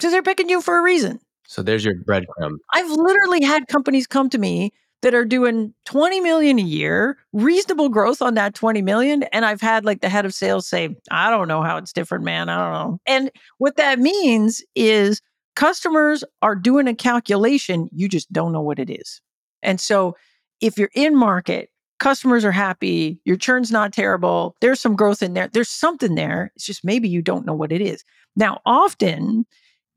[0.01, 1.21] So they're picking you for a reason.
[1.47, 2.57] So there's your breadcrumb.
[2.73, 7.89] I've literally had companies come to me that are doing 20 million a year, reasonable
[7.89, 9.25] growth on that 20 million.
[9.25, 12.25] And I've had like the head of sales say, I don't know how it's different,
[12.25, 12.49] man.
[12.49, 12.99] I don't know.
[13.07, 15.21] And what that means is
[15.57, 19.21] customers are doing a calculation, you just don't know what it is.
[19.63, 20.17] And so
[20.61, 25.35] if you're in market, customers are happy, your churn's not terrible, there's some growth in
[25.35, 26.53] there, there's something there.
[26.57, 28.05] It's just maybe you don't know what it is.
[28.37, 29.47] Now, often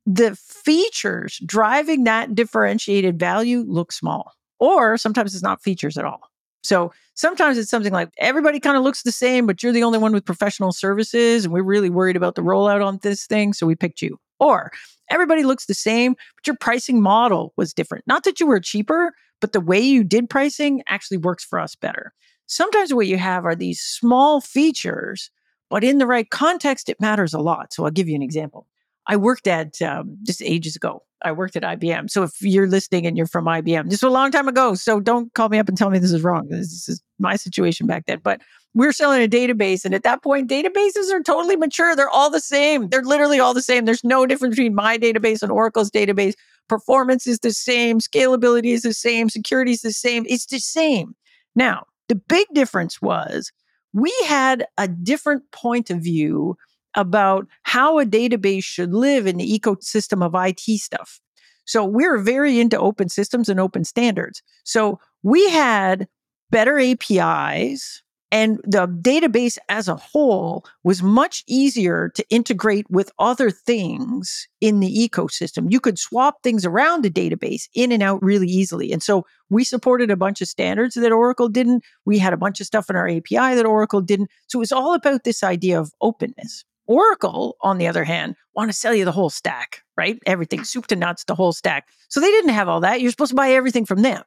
[0.05, 6.29] the features driving that differentiated value look small or sometimes it's not features at all.
[6.63, 9.99] So sometimes it's something like everybody kind of looks the same, but you're the only
[9.99, 11.45] one with professional services.
[11.45, 13.53] And we're really worried about the rollout on this thing.
[13.53, 14.19] So we picked you.
[14.39, 14.71] Or
[15.09, 18.05] everybody looks the same, but your pricing model was different.
[18.07, 21.75] Not that you were cheaper, but the way you did pricing actually works for us
[21.75, 22.13] better.
[22.47, 25.29] Sometimes what you have are these small features,
[25.69, 27.73] but in the right context, it matters a lot.
[27.73, 28.67] So I'll give you an example.
[29.07, 31.03] I worked at um, just ages ago.
[31.23, 32.09] I worked at IBM.
[32.09, 34.75] So if you're listening and you're from IBM, this was a long time ago.
[34.75, 36.47] So don't call me up and tell me this is wrong.
[36.49, 38.19] This is my situation back then.
[38.23, 38.41] But
[38.75, 39.85] we're selling a database.
[39.85, 41.95] And at that point, databases are totally mature.
[41.95, 42.89] They're all the same.
[42.89, 43.85] They're literally all the same.
[43.85, 46.33] There's no difference between my database and Oracle's database.
[46.67, 47.99] Performance is the same.
[47.99, 49.29] Scalability is the same.
[49.29, 50.25] Security is the same.
[50.27, 51.15] It's the same.
[51.55, 53.51] Now, the big difference was
[53.93, 56.57] we had a different point of view
[56.95, 61.19] about how a database should live in the ecosystem of IT stuff.
[61.65, 64.41] So we're very into open systems and open standards.
[64.63, 66.07] So we had
[66.51, 73.49] better APIs and the database as a whole was much easier to integrate with other
[73.49, 75.71] things in the ecosystem.
[75.71, 78.91] You could swap things around the database in and out really easily.
[78.91, 81.85] And so we supported a bunch of standards that Oracle didn't.
[82.05, 84.29] We had a bunch of stuff in our API that Oracle didn't.
[84.47, 86.65] So it was all about this idea of openness.
[86.87, 90.19] Oracle, on the other hand, want to sell you the whole stack, right?
[90.25, 91.87] Everything, soup to nuts, the whole stack.
[92.09, 93.01] So they didn't have all that.
[93.01, 94.23] You're supposed to buy everything from them.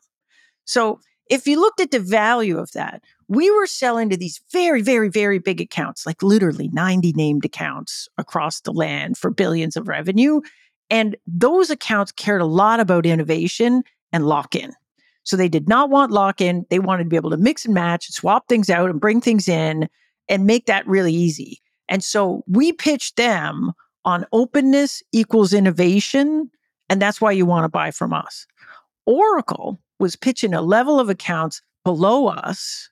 [0.64, 4.82] So if you looked at the value of that, we were selling to these very,
[4.82, 9.88] very, very big accounts, like literally 90 named accounts across the land for billions of
[9.88, 10.40] revenue.
[10.90, 14.72] And those accounts cared a lot about innovation and lock in.
[15.24, 16.64] So they did not want lock in.
[16.70, 19.46] They wanted to be able to mix and match, swap things out, and bring things
[19.46, 19.88] in
[20.30, 21.60] and make that really easy.
[21.88, 23.72] And so we pitched them
[24.04, 26.50] on openness equals innovation.
[26.88, 28.46] And that's why you want to buy from us.
[29.06, 32.90] Oracle was pitching a level of accounts below us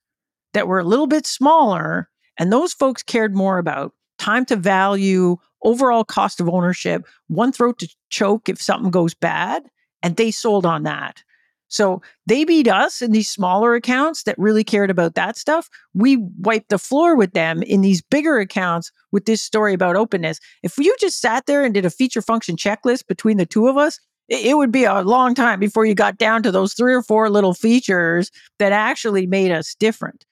[0.54, 2.09] that were a little bit smaller.
[2.38, 7.78] And those folks cared more about time to value, overall cost of ownership, one throat
[7.78, 9.64] to choke if something goes bad.
[10.02, 11.22] And they sold on that.
[11.68, 15.68] So they beat us in these smaller accounts that really cared about that stuff.
[15.94, 20.38] We wiped the floor with them in these bigger accounts with this story about openness.
[20.62, 23.76] If you just sat there and did a feature function checklist between the two of
[23.76, 23.98] us,
[24.29, 27.31] it would be a long time before you got down to those three or four
[27.31, 30.24] little features that actually made us different.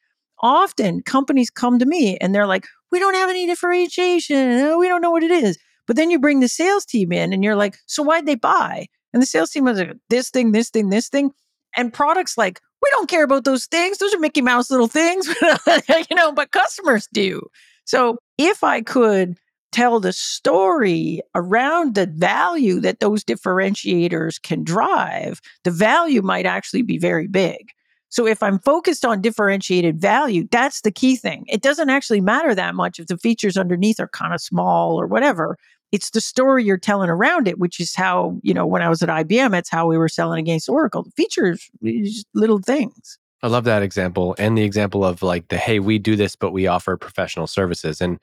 [0.43, 4.79] Often companies come to me and they're like, we don't have any differentiation.
[4.79, 5.59] We don't know what it is.
[5.87, 8.87] But then you bring the sales team in and you're like, so why'd they buy?
[9.15, 11.31] And the sales team was like, this thing, this thing, this thing.
[11.77, 13.99] And products like, we don't care about those things.
[13.99, 15.27] Those are Mickey Mouse little things,
[16.11, 17.41] you know, but customers do.
[17.87, 19.39] So if I could
[19.73, 26.83] tell the story around the value that those differentiators can drive, the value might actually
[26.83, 27.71] be very big.
[28.09, 31.45] So if I'm focused on differentiated value, that's the key thing.
[31.49, 35.07] It doesn't actually matter that much if the features underneath are kind of small or
[35.09, 35.57] whatever.
[35.95, 39.01] It's the story you're telling around it, which is how, you know, when I was
[39.01, 41.07] at IBM, that's how we were selling against Oracle.
[41.17, 43.17] Features, eh, just little things.
[43.45, 46.51] I love that example and the example of like the hey, we do this, but
[46.51, 48.01] we offer professional services.
[48.01, 48.19] And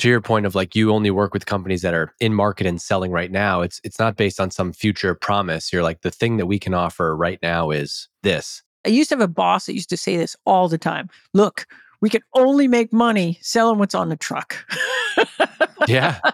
[0.00, 2.82] to your point of like you only work with companies that are in market and
[2.82, 6.36] selling right now it's it's not based on some future promise you're like the thing
[6.36, 9.74] that we can offer right now is this i used to have a boss that
[9.74, 11.66] used to say this all the time look
[12.00, 14.64] we can only make money selling what's on the truck
[15.86, 16.20] yeah.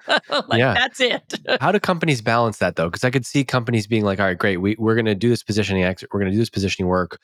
[0.48, 0.74] Like, yeah.
[0.74, 1.34] that's it.
[1.60, 2.88] How do companies balance that though?
[2.88, 4.58] Because i could see companies being like all right great.
[4.58, 7.18] We, we're going to do this positioning we're going to do this positioning work.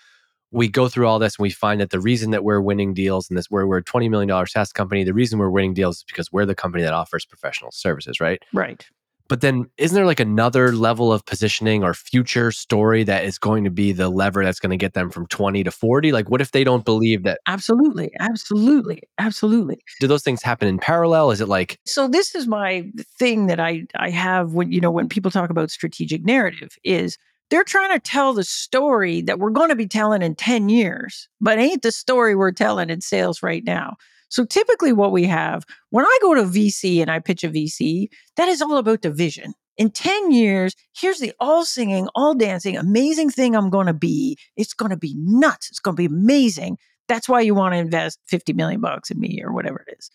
[0.53, 3.29] We go through all this and we find that the reason that we're winning deals
[3.29, 6.05] and this where we're a $20 million SaaS company, the reason we're winning deals is
[6.05, 8.43] because we're the company that offers professional services, right?
[8.53, 8.87] Right.
[9.31, 13.63] But then isn't there like another level of positioning or future story that is going
[13.63, 16.11] to be the lever that's going to get them from 20 to 40?
[16.11, 18.11] Like what if they don't believe that Absolutely.
[18.19, 19.05] Absolutely.
[19.19, 19.81] Absolutely.
[20.01, 21.31] Do those things happen in parallel?
[21.31, 22.91] Is it like So this is my
[23.21, 27.17] thing that I I have when you know when people talk about strategic narrative is
[27.51, 31.29] they're trying to tell the story that we're going to be telling in 10 years,
[31.41, 33.97] but ain't the story we're telling in sales right now.
[34.31, 38.09] So typically, what we have when I go to VC and I pitch a VC,
[38.37, 39.53] that is all about the vision.
[39.77, 44.37] In 10 years, here's the all singing, all dancing, amazing thing I'm going to be.
[44.57, 45.69] It's going to be nuts.
[45.71, 46.79] It's going to be amazing.
[47.09, 50.11] That's why you want to invest 50 million bucks in me or whatever it is.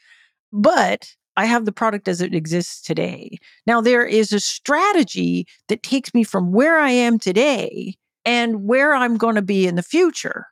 [0.53, 3.37] But I have the product as it exists today.
[3.67, 8.95] Now, there is a strategy that takes me from where I am today and where
[8.95, 10.47] I'm going to be in the future.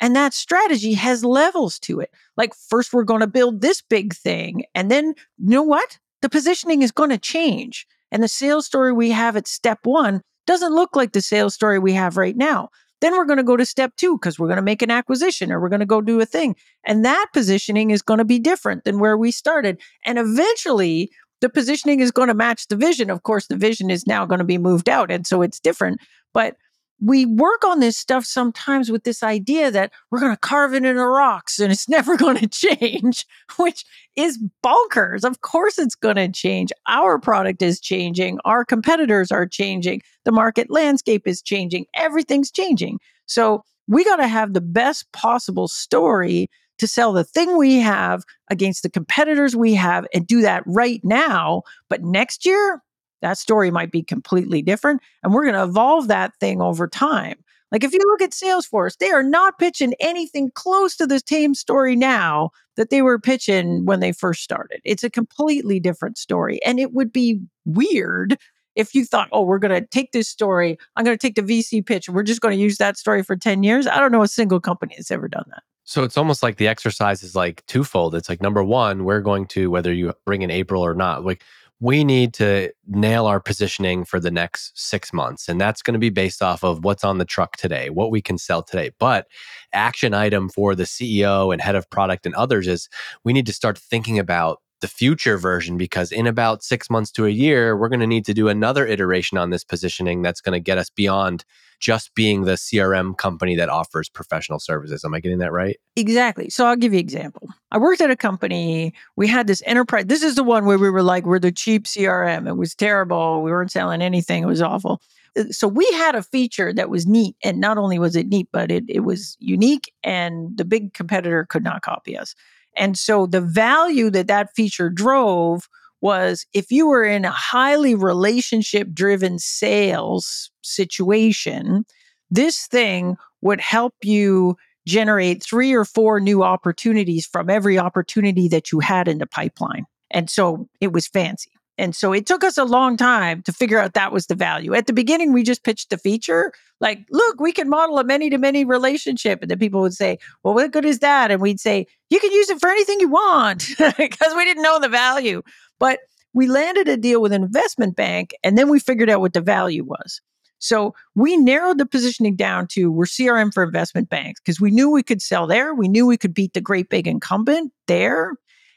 [0.00, 2.10] And that strategy has levels to it.
[2.36, 4.64] Like, first, we're going to build this big thing.
[4.74, 5.98] And then, you know what?
[6.22, 7.86] The positioning is going to change.
[8.10, 11.78] And the sales story we have at step one doesn't look like the sales story
[11.78, 12.68] we have right now.
[13.00, 15.52] Then we're going to go to step two because we're going to make an acquisition
[15.52, 16.56] or we're going to go do a thing.
[16.84, 19.80] And that positioning is going to be different than where we started.
[20.06, 23.10] And eventually, the positioning is going to match the vision.
[23.10, 25.10] Of course, the vision is now going to be moved out.
[25.10, 26.00] And so it's different.
[26.32, 26.56] But
[27.00, 30.84] we work on this stuff sometimes with this idea that we're going to carve it
[30.84, 33.26] in the rocks and it's never going to change,
[33.56, 33.84] which
[34.16, 35.24] is bonkers.
[35.24, 36.72] Of course, it's going to change.
[36.86, 38.38] Our product is changing.
[38.44, 40.02] Our competitors are changing.
[40.24, 41.86] The market landscape is changing.
[41.94, 43.00] Everything's changing.
[43.26, 48.24] So we got to have the best possible story to sell the thing we have
[48.50, 51.62] against the competitors we have and do that right now.
[51.88, 52.82] But next year,
[53.24, 55.00] that story might be completely different.
[55.22, 57.36] And we're going to evolve that thing over time.
[57.72, 61.54] Like if you look at Salesforce, they are not pitching anything close to the same
[61.54, 64.80] story now that they were pitching when they first started.
[64.84, 66.62] It's a completely different story.
[66.64, 68.36] And it would be weird
[68.76, 71.42] if you thought, oh, we're going to take this story, I'm going to take the
[71.42, 73.86] VC pitch, and we're just going to use that story for 10 years.
[73.86, 75.62] I don't know a single company that's ever done that.
[75.84, 78.14] So it's almost like the exercise is like twofold.
[78.14, 81.42] It's like number one, we're going to, whether you bring in April or not, like
[81.84, 85.50] we need to nail our positioning for the next six months.
[85.50, 88.22] And that's going to be based off of what's on the truck today, what we
[88.22, 88.92] can sell today.
[88.98, 89.26] But
[89.74, 92.88] action item for the CEO and head of product and others is
[93.22, 97.24] we need to start thinking about the future version because in about six months to
[97.24, 100.52] a year, we're going to need to do another iteration on this positioning that's going
[100.52, 101.42] to get us beyond
[101.80, 105.02] just being the CRM company that offers professional services.
[105.02, 105.78] Am I getting that right?
[105.96, 106.50] Exactly.
[106.50, 107.48] So I'll give you an example.
[107.72, 108.92] I worked at a company.
[109.16, 110.04] We had this enterprise.
[110.04, 112.46] This is the one where we were like, we're the cheap CRM.
[112.46, 113.42] It was terrible.
[113.42, 114.42] We weren't selling anything.
[114.42, 115.00] It was awful.
[115.34, 117.36] Uh, so we had a feature that was neat.
[117.42, 121.46] And not only was it neat, but it, it was unique and the big competitor
[121.48, 122.34] could not copy us.
[122.76, 125.68] And so the value that that feature drove
[126.00, 131.84] was if you were in a highly relationship driven sales situation,
[132.30, 134.56] this thing would help you
[134.86, 139.86] generate three or four new opportunities from every opportunity that you had in the pipeline.
[140.10, 141.50] And so it was fancy.
[141.76, 144.74] And so it took us a long time to figure out that was the value.
[144.74, 148.30] At the beginning, we just pitched the feature like, look, we can model a many
[148.30, 149.40] to many relationship.
[149.42, 151.30] And then people would say, well, what good is that?
[151.30, 154.78] And we'd say, you can use it for anything you want because we didn't know
[154.78, 155.42] the value.
[155.80, 156.00] But
[156.32, 159.40] we landed a deal with an investment bank and then we figured out what the
[159.40, 160.20] value was.
[160.58, 164.90] So we narrowed the positioning down to we're CRM for investment banks because we knew
[164.90, 165.74] we could sell there.
[165.74, 168.34] We knew we could beat the great big incumbent there.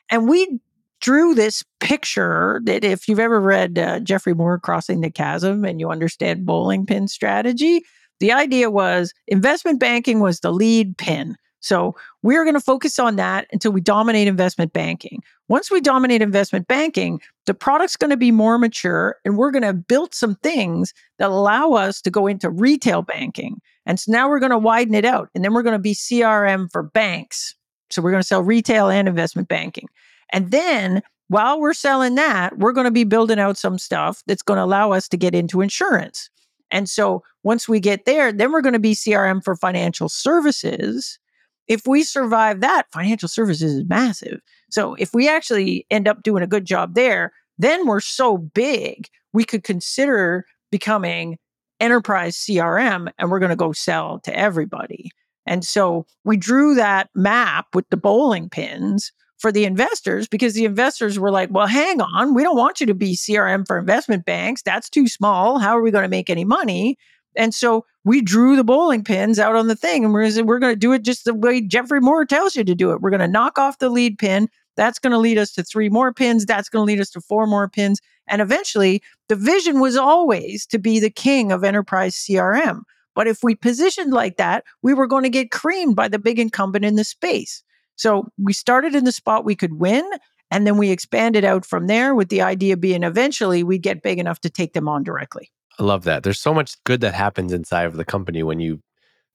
[0.09, 0.59] And we
[1.01, 5.79] drew this picture that if you've ever read uh, Geoffrey Moore Crossing the Chasm and
[5.79, 7.83] you understand bowling pin strategy,
[8.19, 11.35] the idea was investment banking was the lead pin.
[11.59, 15.21] So we're going to focus on that until we dominate investment banking.
[15.49, 19.63] Once we dominate investment banking, the product's going to be more mature and we're going
[19.63, 23.59] to build some things that allow us to go into retail banking.
[23.85, 25.93] And so now we're going to widen it out and then we're going to be
[25.93, 27.55] CRM for banks.
[27.89, 29.87] So we're going to sell retail and investment banking.
[30.31, 34.41] And then while we're selling that, we're going to be building out some stuff that's
[34.41, 36.29] going to allow us to get into insurance.
[36.71, 41.19] And so once we get there, then we're going to be CRM for financial services.
[41.67, 44.41] If we survive that, financial services is massive.
[44.69, 49.07] So if we actually end up doing a good job there, then we're so big,
[49.33, 51.37] we could consider becoming
[51.79, 55.11] enterprise CRM and we're going to go sell to everybody.
[55.45, 60.65] And so we drew that map with the bowling pins for the investors because the
[60.65, 64.25] investors were like, well, hang on, we don't want you to be CRM for investment
[64.25, 64.61] banks.
[64.61, 65.59] That's too small.
[65.59, 66.97] How are we going to make any money?
[67.35, 70.73] And so we drew the bowling pins out on the thing and we're, we're going
[70.73, 73.01] to do it just the way Geoffrey Moore tells you to do it.
[73.01, 74.49] We're going to knock off the lead pin.
[74.75, 76.45] That's going to lead us to three more pins.
[76.45, 77.99] That's going to lead us to four more pins.
[78.27, 82.81] And eventually, the vision was always to be the king of enterprise CRM.
[83.15, 86.37] But if we positioned like that, we were going to get creamed by the big
[86.39, 87.63] incumbent in the space.
[87.97, 90.09] So we started in the spot we could win.
[90.49, 94.17] And then we expanded out from there with the idea being eventually we'd get big
[94.17, 95.51] enough to take them on directly.
[95.77, 96.23] I love that.
[96.23, 98.81] There's so much good that happens inside of the company when you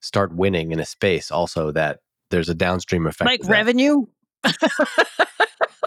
[0.00, 2.00] start winning in a space, also that
[2.30, 3.28] there's a downstream effect.
[3.28, 4.06] Like revenue?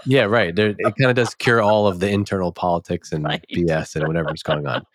[0.05, 0.55] yeah, right.
[0.55, 3.43] There, it kind of does cure all of the internal politics and right.
[3.53, 4.85] BS and whatever's going on.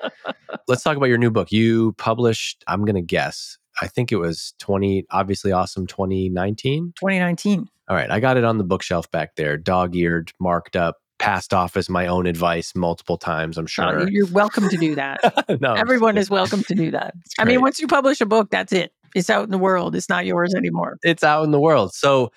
[0.69, 1.53] Let's talk about your new book.
[1.53, 6.93] You published, I'm going to guess, I think it was 20, obviously awesome 2019.
[6.99, 7.67] 2019.
[7.89, 8.11] All right.
[8.11, 11.89] I got it on the bookshelf back there, dog eared, marked up, passed off as
[11.89, 14.09] my own advice multiple times, I'm oh, sure.
[14.09, 15.21] you're welcome to do that.
[15.61, 17.15] no, Everyone is welcome to do that.
[17.39, 18.93] I mean, once you publish a book, that's it.
[19.15, 19.95] It's out in the world.
[19.95, 20.97] It's not yours anymore.
[21.03, 21.93] It's out in the world.
[21.93, 22.31] So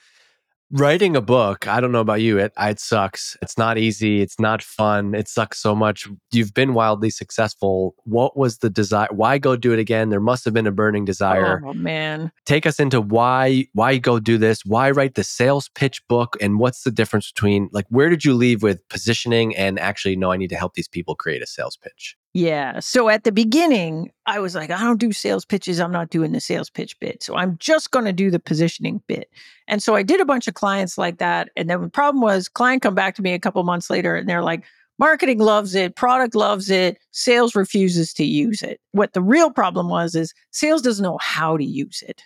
[0.73, 3.37] writing a book i don't know about you it it sucks.
[3.41, 6.07] It's not easy it's not fun it sucks so much.
[6.31, 7.95] You've been wildly successful.
[8.03, 10.09] What was the desire why go do it again?
[10.09, 11.61] There must have been a burning desire.
[11.65, 12.31] Oh man.
[12.45, 14.65] Take us into why why go do this?
[14.65, 16.37] Why write the sales pitch book?
[16.41, 20.31] And what's the difference between like where did you leave with positioning and actually no
[20.31, 22.79] i need to help these people create a sales pitch yeah.
[22.79, 25.79] So at the beginning, I was like, I don't do sales pitches.
[25.79, 27.21] I'm not doing the sales pitch bit.
[27.21, 29.29] So I'm just going to do the positioning bit.
[29.67, 31.49] And so I did a bunch of clients like that.
[31.55, 34.27] And then the problem was client come back to me a couple months later and
[34.27, 34.63] they're like,
[34.97, 38.79] marketing loves it, product loves it, sales refuses to use it.
[38.93, 42.23] What the real problem was is sales doesn't know how to use it.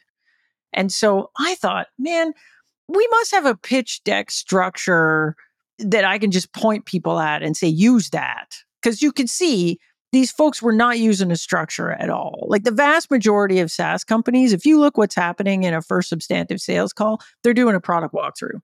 [0.71, 2.33] And so I thought, man,
[2.87, 5.35] we must have a pitch deck structure
[5.79, 8.55] that I can just point people at and say, use that.
[8.81, 9.79] Because you can see
[10.11, 12.45] these folks were not using a structure at all.
[12.47, 16.09] Like the vast majority of SaaS companies, if you look what's happening in a first
[16.09, 18.59] substantive sales call, they're doing a product walkthrough.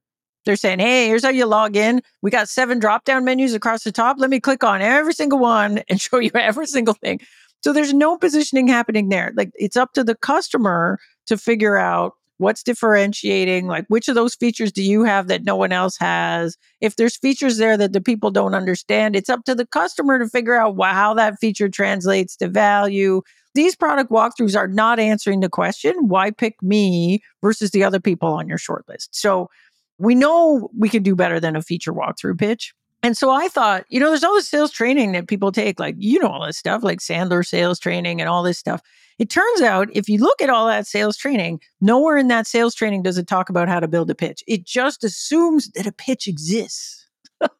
[0.46, 2.02] They're saying, hey, here's how you log in.
[2.22, 4.18] We got seven drop down menus across the top.
[4.20, 7.20] Let me click on every single one and show you every single thing.
[7.64, 9.32] So there's no positioning happening there.
[9.36, 12.14] Like it's up to the customer to figure out
[12.44, 16.58] what's differentiating like which of those features do you have that no one else has?
[16.82, 20.28] If there's features there that the people don't understand it's up to the customer to
[20.28, 23.22] figure out how that feature translates to value.
[23.56, 28.30] These product walkthroughs are not answering the question why pick me versus the other people
[28.30, 29.10] on your shortlist?
[29.12, 29.50] So
[29.98, 32.74] we know we can do better than a feature walkthrough pitch
[33.04, 35.96] and so I thought, you know, there's all this sales training that people take, like,
[35.98, 38.82] you know, all this stuff, like Sandler sales training and all this stuff.
[39.20, 42.74] It turns out if you look at all that sales training, nowhere in that sales
[42.74, 44.42] training does it talk about how to build a pitch.
[44.48, 47.06] It just assumes that a pitch exists.
[47.42, 47.52] then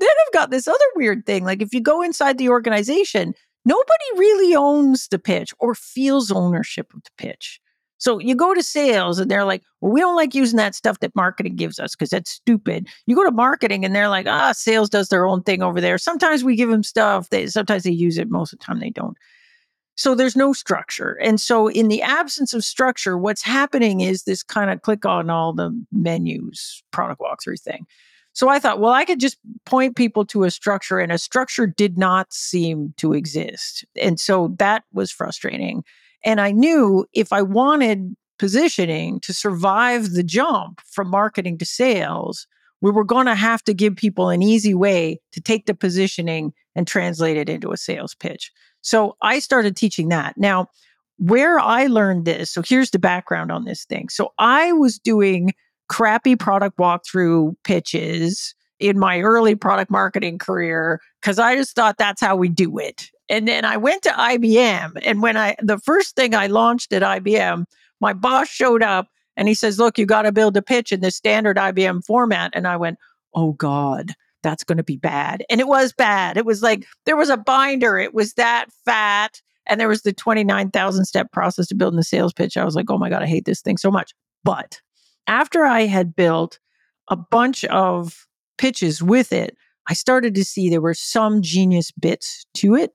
[0.00, 1.44] I've got this other weird thing.
[1.44, 3.34] Like if you go inside the organization,
[3.66, 7.60] nobody really owns the pitch or feels ownership of the pitch.
[7.98, 11.00] So you go to sales and they're like, well, we don't like using that stuff
[11.00, 12.88] that marketing gives us because that's stupid.
[13.06, 15.98] You go to marketing and they're like, ah, sales does their own thing over there.
[15.98, 17.28] Sometimes we give them stuff.
[17.30, 18.30] They sometimes they use it.
[18.30, 19.16] Most of the time they don't.
[19.96, 21.18] So there's no structure.
[21.20, 25.28] And so in the absence of structure, what's happening is this kind of click on
[25.28, 27.84] all the menus product walkthrough thing.
[28.32, 31.66] So I thought, well, I could just point people to a structure, and a structure
[31.66, 33.84] did not seem to exist.
[34.00, 35.82] And so that was frustrating.
[36.24, 42.46] And I knew if I wanted positioning to survive the jump from marketing to sales,
[42.80, 46.52] we were going to have to give people an easy way to take the positioning
[46.76, 48.52] and translate it into a sales pitch.
[48.82, 50.36] So I started teaching that.
[50.36, 50.68] Now,
[51.16, 54.08] where I learned this, so here's the background on this thing.
[54.08, 55.52] So I was doing
[55.88, 62.20] crappy product walkthrough pitches in my early product marketing career because I just thought that's
[62.20, 63.10] how we do it.
[63.28, 64.92] And then I went to IBM.
[65.02, 67.64] And when I, the first thing I launched at IBM,
[68.00, 71.00] my boss showed up and he says, Look, you got to build a pitch in
[71.00, 72.50] the standard IBM format.
[72.54, 72.98] And I went,
[73.34, 75.44] Oh God, that's going to be bad.
[75.50, 76.36] And it was bad.
[76.36, 79.40] It was like there was a binder, it was that fat.
[79.66, 82.56] And there was the 29,000 step process to building the sales pitch.
[82.56, 84.14] I was like, oh my God, I hate this thing so much.
[84.42, 84.80] But
[85.26, 86.58] after I had built
[87.08, 88.26] a bunch of
[88.56, 89.56] pitches with it,
[89.86, 92.92] I started to see there were some genius bits to it.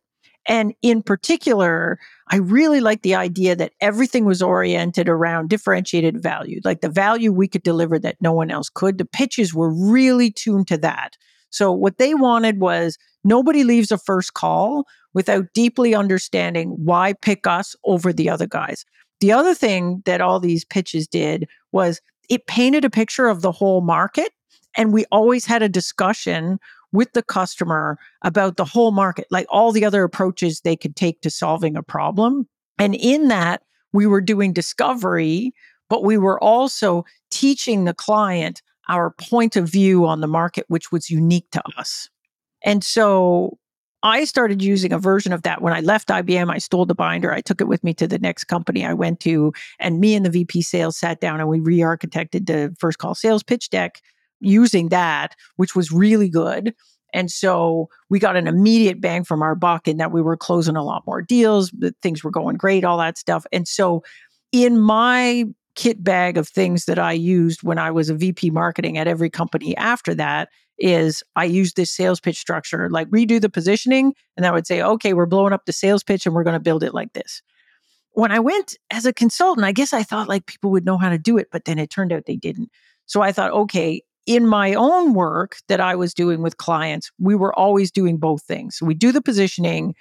[0.48, 6.60] And in particular, I really liked the idea that everything was oriented around differentiated value,
[6.64, 8.98] like the value we could deliver that no one else could.
[8.98, 11.16] The pitches were really tuned to that.
[11.50, 17.46] So, what they wanted was nobody leaves a first call without deeply understanding why pick
[17.46, 18.86] us over the other guys.
[19.22, 23.52] The other thing that all these pitches did was it painted a picture of the
[23.52, 24.32] whole market.
[24.76, 26.58] And we always had a discussion
[26.94, 31.20] with the customer about the whole market, like all the other approaches they could take
[31.22, 32.48] to solving a problem.
[32.80, 35.52] And in that, we were doing discovery,
[35.90, 40.92] but we were also teaching the client our point of view on the market, which
[40.92, 42.10] was unique to us.
[42.64, 43.58] And so
[44.04, 46.52] I started using a version of that when I left IBM.
[46.52, 47.32] I stole the binder.
[47.32, 49.54] I took it with me to the next company I went to.
[49.80, 53.16] And me and the VP sales sat down and we re architected the first call
[53.16, 54.02] sales pitch deck
[54.44, 56.74] using that, which was really good.
[57.14, 60.76] And so we got an immediate bang from our buck in that we were closing
[60.76, 61.72] a lot more deals,
[62.02, 63.46] things were going great, all that stuff.
[63.52, 64.04] And so
[64.52, 68.98] in my kit bag of things that I used when I was a VP marketing
[68.98, 73.50] at every company after that is I used this sales pitch structure, like redo the
[73.50, 76.56] positioning, and I would say, okay, we're blowing up the sales pitch and we're going
[76.56, 77.42] to build it like this.
[78.12, 81.10] When I went as a consultant, I guess I thought like people would know how
[81.10, 82.70] to do it, but then it turned out they didn't.
[83.06, 87.36] So I thought, okay, in my own work that I was doing with clients, we
[87.36, 88.80] were always doing both things.
[88.82, 89.96] we do the positioning,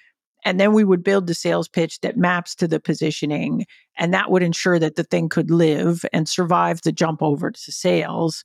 [0.44, 3.64] and then we would build the sales pitch that maps to the positioning.
[3.96, 7.72] And that would ensure that the thing could live and survive the jump over to
[7.72, 8.44] sales.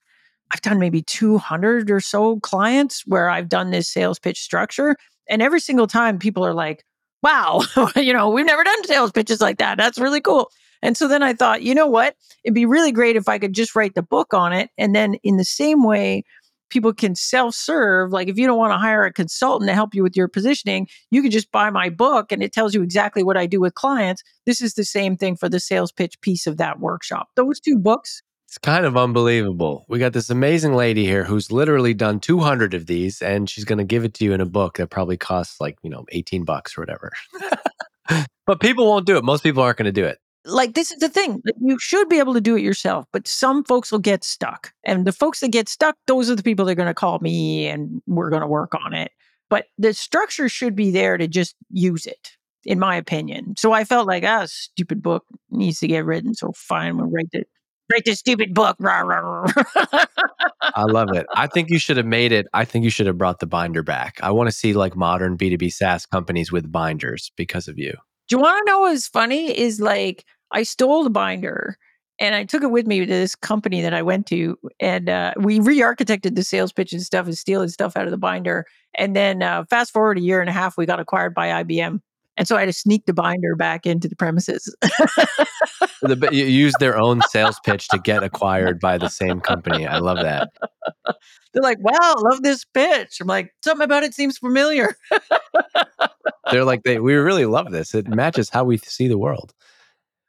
[0.52, 4.96] I've done maybe 200 or so clients where I've done this sales pitch structure.
[5.30, 6.84] And every single time people are like,
[7.24, 7.62] wow,
[7.96, 9.78] you know, we've never done sales pitches like that.
[9.78, 10.52] That's really cool.
[10.82, 12.16] And so then I thought, you know what?
[12.44, 14.70] It'd be really great if I could just write the book on it.
[14.78, 16.24] And then in the same way,
[16.70, 18.12] people can self serve.
[18.12, 20.88] Like if you don't want to hire a consultant to help you with your positioning,
[21.12, 23.74] you can just buy my book and it tells you exactly what I do with
[23.76, 24.24] clients.
[24.46, 27.30] This is the same thing for the sales pitch piece of that workshop.
[27.36, 28.22] Those two books.
[28.48, 29.86] It's kind of unbelievable.
[29.90, 33.80] We got this amazing lady here who's literally done 200 of these and she's going
[33.80, 36.46] to give it to you in a book that probably costs like, you know, 18
[36.46, 37.12] bucks or whatever.
[38.46, 39.26] but people won't do it.
[39.26, 42.20] Most people aren't going to do it like this is the thing you should be
[42.20, 45.52] able to do it yourself but some folks will get stuck and the folks that
[45.52, 48.42] get stuck those are the people that are going to call me and we're going
[48.42, 49.12] to work on it
[49.50, 52.32] but the structure should be there to just use it
[52.66, 56.52] in my opinion so i felt like ah stupid book needs to get written so
[56.56, 57.48] fine we'll write it
[57.92, 58.78] write this stupid book.
[58.82, 59.02] I
[60.84, 61.26] love it.
[61.36, 63.84] I think you should have made it i think you should have brought the binder
[63.84, 64.20] back.
[64.22, 67.94] I want to see like modern b2b saas companies with binders because of you.
[68.28, 69.58] Do you want to know what's funny?
[69.58, 71.78] Is like I stole the binder
[72.20, 75.34] and I took it with me to this company that I went to, and uh,
[75.38, 78.66] we re-architected the sales pitch and stuff, and stealing stuff out of the binder.
[78.96, 82.00] And then uh, fast forward a year and a half, we got acquired by IBM,
[82.36, 84.76] and so I had to sneak the binder back into the premises.
[86.02, 89.86] the, you used their own sales pitch to get acquired by the same company.
[89.86, 90.50] I love that.
[91.54, 94.96] They're like, "Wow, love this pitch." I'm like, "Something about it seems familiar."
[96.52, 97.94] They're like, "They, we really love this.
[97.94, 99.54] It matches how we see the world."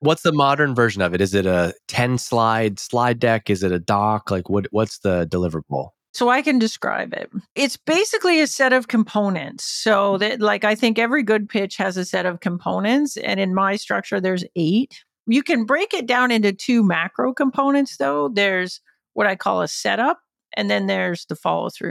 [0.00, 1.20] What's the modern version of it?
[1.20, 3.50] Is it a 10 slide slide deck?
[3.50, 4.30] Is it a doc?
[4.30, 5.90] Like what what's the deliverable?
[6.12, 7.30] So I can describe it.
[7.54, 9.64] It's basically a set of components.
[9.64, 10.18] So mm.
[10.20, 13.76] that like I think every good pitch has a set of components and in my
[13.76, 15.04] structure there's 8.
[15.26, 18.28] You can break it down into two macro components though.
[18.28, 18.80] There's
[19.14, 20.20] what I call a setup
[20.56, 21.90] and then there's the follow through.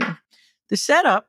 [0.70, 1.28] The setup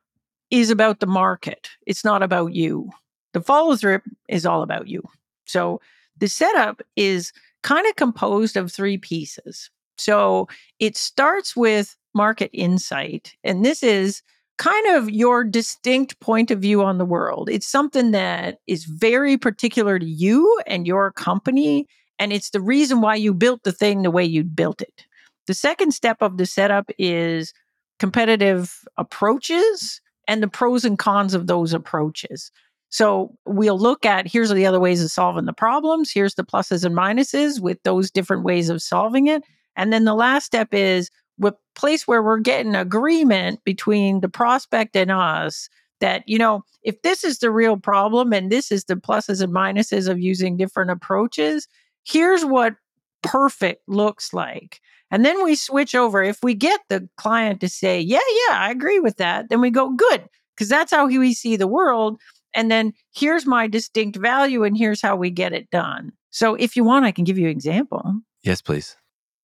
[0.50, 1.70] is about the market.
[1.86, 2.90] It's not about you.
[3.34, 5.04] The follow through is all about you.
[5.46, 5.80] So
[6.20, 7.32] the setup is
[7.64, 9.70] kind of composed of three pieces.
[9.98, 10.48] So
[10.80, 13.36] it starts with market insight.
[13.44, 14.22] And this is
[14.58, 17.50] kind of your distinct point of view on the world.
[17.50, 21.88] It's something that is very particular to you and your company.
[22.18, 25.06] And it's the reason why you built the thing the way you built it.
[25.48, 27.54] The second step of the setup is
[28.00, 32.52] competitive approaches and the pros and cons of those approaches.
[32.90, 36.84] So we'll look at here's the other ways of solving the problems, here's the pluses
[36.84, 39.44] and minuses with those different ways of solving it.
[39.76, 41.10] And then the last step is
[41.44, 45.70] a place where we're getting agreement between the prospect and us
[46.00, 49.54] that, you know, if this is the real problem and this is the pluses and
[49.54, 51.68] minuses of using different approaches,
[52.04, 52.76] here's what
[53.22, 54.82] perfect looks like.
[55.12, 56.24] And then we switch over.
[56.24, 59.72] If we get the client to say, yeah, yeah, I agree with that, then we
[59.72, 60.24] go, good,
[60.56, 62.20] because that's how we see the world.
[62.56, 66.12] And then here's my distinct value, and here's how we get it done.
[66.32, 68.04] So if you want, I can give you an example.
[68.44, 68.96] Yes, please.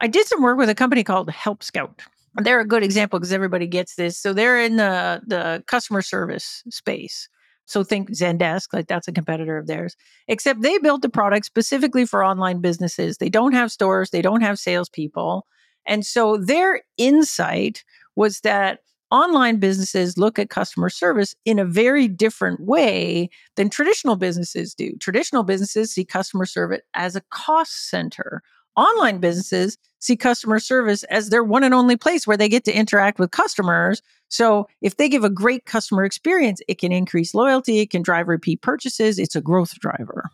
[0.01, 2.01] I did some work with a company called Help Scout.
[2.36, 4.20] They're a good example because everybody gets this.
[4.20, 7.30] So they're in the, the customer service space.
[7.66, 9.95] So think Zendesk, like that's a competitor of theirs.
[10.28, 13.18] Except they built the product specifically for online businesses.
[13.18, 15.47] They don't have stores, they don't have salespeople.
[15.86, 17.84] And so their insight
[18.16, 18.80] was that
[19.12, 24.93] online businesses look at customer service in a very different way than traditional businesses do.
[24.99, 28.41] Traditional businesses see customer service as a cost center.
[28.76, 32.78] Online businesses see customer service as their one and only place where they get to
[32.78, 34.01] interact with customers.
[34.28, 38.28] So, if they give a great customer experience, it can increase loyalty, it can drive
[38.28, 40.30] repeat purchases, it's a growth driver.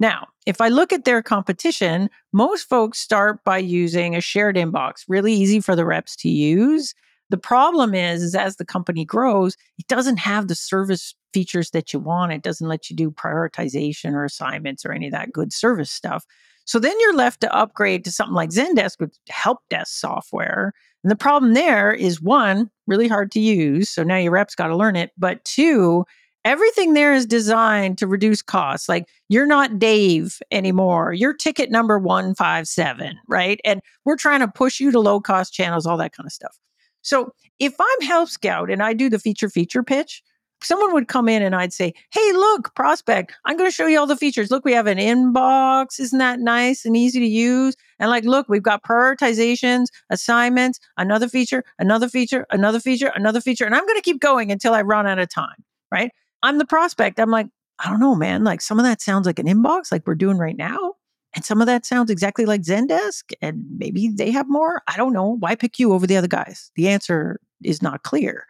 [0.00, 5.04] Now, if I look at their competition, most folks start by using a shared inbox,
[5.06, 6.94] really easy for the reps to use.
[7.30, 11.92] The problem is, is as the company grows, it doesn't have the service features that
[11.92, 12.32] you want.
[12.32, 16.24] It doesn't let you do prioritization or assignments or any of that good service stuff.
[16.64, 20.72] So then you're left to upgrade to something like Zendesk with help desk software.
[21.02, 23.88] And the problem there is one, really hard to use.
[23.88, 25.10] So now your reps got to learn it.
[25.16, 26.04] But two,
[26.44, 28.88] everything there is designed to reduce costs.
[28.88, 31.12] Like you're not Dave anymore.
[31.12, 33.60] You're ticket number 157, right?
[33.64, 36.56] And we're trying to push you to low cost channels, all that kind of stuff.
[37.02, 40.22] So if I'm Help Scout and I do the feature feature pitch,
[40.62, 43.98] someone would come in and I'd say, Hey, look, prospect, I'm going to show you
[43.98, 44.50] all the features.
[44.50, 45.98] Look, we have an inbox.
[45.98, 47.74] Isn't that nice and easy to use?
[47.98, 53.64] And like, look, we've got prioritizations, assignments, another feature, another feature, another feature, another feature.
[53.64, 56.10] And I'm going to keep going until I run out of time, right?
[56.42, 57.18] I'm the prospect.
[57.20, 57.46] I'm like,
[57.78, 58.44] I don't know, man.
[58.44, 60.94] Like some of that sounds like an inbox, like we're doing right now.
[61.34, 63.32] And some of that sounds exactly like Zendesk.
[63.40, 64.82] And maybe they have more.
[64.88, 65.36] I don't know.
[65.38, 66.70] Why pick you over the other guys?
[66.74, 68.46] The answer is not clear.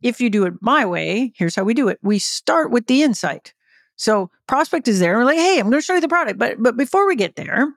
[0.00, 1.98] If you do it my way, here's how we do it.
[2.02, 3.52] We start with the insight.
[3.96, 5.14] So prospect is there.
[5.14, 6.38] And we're like, hey, I'm going to show you the product.
[6.38, 7.74] But but before we get there,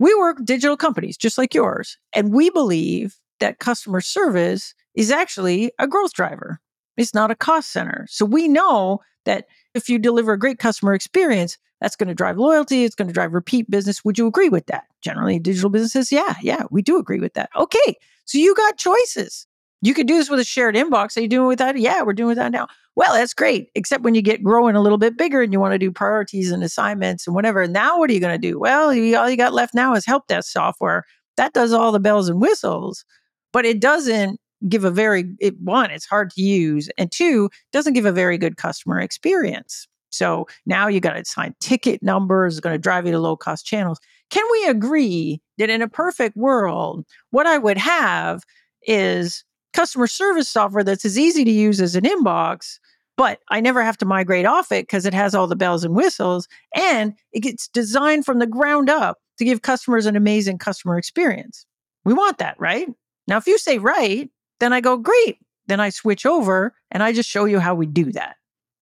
[0.00, 1.98] we work digital companies just like yours.
[2.12, 6.60] And we believe that customer service is actually a growth driver.
[6.96, 8.06] It's not a cost center.
[8.08, 12.38] So we know that if you deliver a great customer experience, that's going to drive
[12.38, 12.84] loyalty.
[12.84, 14.04] It's going to drive repeat business.
[14.04, 14.84] Would you agree with that?
[15.00, 17.50] Generally, digital businesses, yeah, yeah, we do agree with that.
[17.56, 17.96] Okay.
[18.24, 19.46] So you got choices.
[19.80, 21.16] You could do this with a shared inbox.
[21.16, 21.76] Are you doing with that?
[21.76, 22.68] Yeah, we're doing with that now.
[22.94, 25.72] Well, that's great, except when you get growing a little bit bigger and you want
[25.72, 27.66] to do priorities and assignments and whatever.
[27.66, 28.60] Now, what are you going to do?
[28.60, 28.94] Well, all
[29.30, 31.04] you got left now is help desk software.
[31.36, 33.04] That does all the bells and whistles,
[33.52, 34.38] but it doesn't
[34.68, 38.38] give a very it, one it's hard to use and two doesn't give a very
[38.38, 43.12] good customer experience so now you got to assign ticket numbers going to drive you
[43.12, 43.98] to low cost channels
[44.30, 48.42] can we agree that in a perfect world what i would have
[48.86, 52.78] is customer service software that's as easy to use as an inbox
[53.16, 55.94] but I never have to migrate off it because it has all the bells and
[55.94, 60.96] whistles and it gets designed from the ground up to give customers an amazing customer
[60.98, 61.66] experience.
[62.04, 62.88] We want that, right?
[63.28, 64.30] Now, if you say right,
[64.62, 65.38] then I go, great.
[65.66, 68.36] Then I switch over and I just show you how we do that.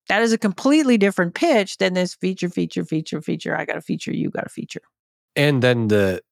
[0.08, 3.56] That is a completely different pitch than this feature, feature, feature, feature.
[3.56, 4.82] I got a feature, you got a feature.
[5.36, 6.22] And then the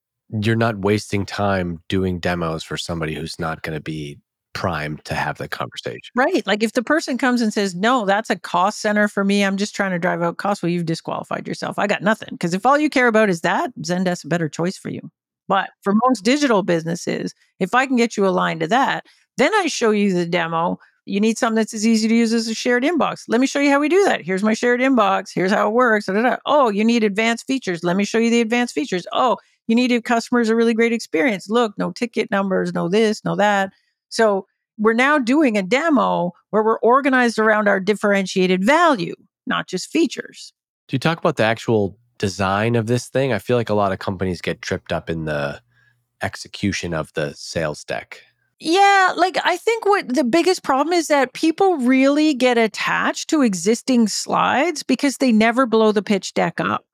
[0.42, 4.18] you're not wasting time doing demos for somebody who's not going to be
[4.52, 6.10] primed to have that conversation.
[6.14, 6.46] Right.
[6.46, 9.44] Like if the person comes and says, no, that's a cost center for me.
[9.44, 10.62] I'm just trying to drive out costs.
[10.62, 11.78] Well, you've disqualified yourself.
[11.78, 12.30] I got nothing.
[12.32, 15.10] Because if all you care about is that, Zendesk's a better choice for you.
[15.46, 19.06] But for most digital businesses, if I can get you aligned to that,
[19.38, 20.78] then I show you the demo.
[21.06, 23.24] You need something that's as easy to use as a shared inbox.
[23.28, 24.20] Let me show you how we do that.
[24.22, 25.30] Here's my shared inbox.
[25.34, 26.06] Here's how it works.
[26.06, 26.36] Da, da, da.
[26.44, 27.82] Oh, you need advanced features.
[27.82, 29.06] Let me show you the advanced features.
[29.12, 31.48] Oh, you need to customers a really great experience.
[31.48, 33.70] Look, no ticket numbers, no this, no that.
[34.10, 39.14] So we're now doing a demo where we're organized around our differentiated value,
[39.46, 40.52] not just features.
[40.88, 43.32] Do you talk about the actual design of this thing?
[43.32, 45.60] I feel like a lot of companies get tripped up in the
[46.22, 48.22] execution of the sales deck.
[48.60, 53.42] Yeah, like I think what the biggest problem is that people really get attached to
[53.42, 56.84] existing slides because they never blow the pitch deck up.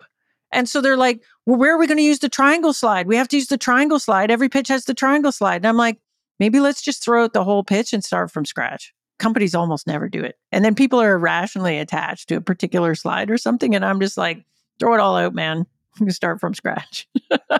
[0.52, 3.06] And so they're like, well, where are we going to use the triangle slide?
[3.06, 4.30] We have to use the triangle slide.
[4.30, 5.56] Every pitch has the triangle slide.
[5.56, 5.98] And I'm like,
[6.38, 8.92] maybe let's just throw out the whole pitch and start from scratch.
[9.18, 10.36] Companies almost never do it.
[10.52, 13.74] And then people are irrationally attached to a particular slide or something.
[13.74, 14.44] And I'm just like,
[14.78, 15.66] throw it all out, man.
[16.08, 17.08] Start from scratch.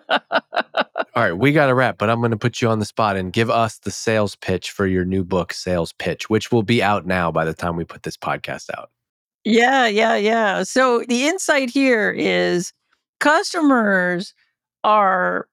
[1.16, 3.16] All right, we got to wrap, but I'm going to put you on the spot
[3.16, 6.82] and give us the sales pitch for your new book, Sales Pitch, which will be
[6.82, 8.91] out now by the time we put this podcast out.
[9.45, 10.64] Yeah, yeah, yeah.
[10.64, 12.72] So the insight here is
[13.20, 14.35] customers
[14.82, 15.47] are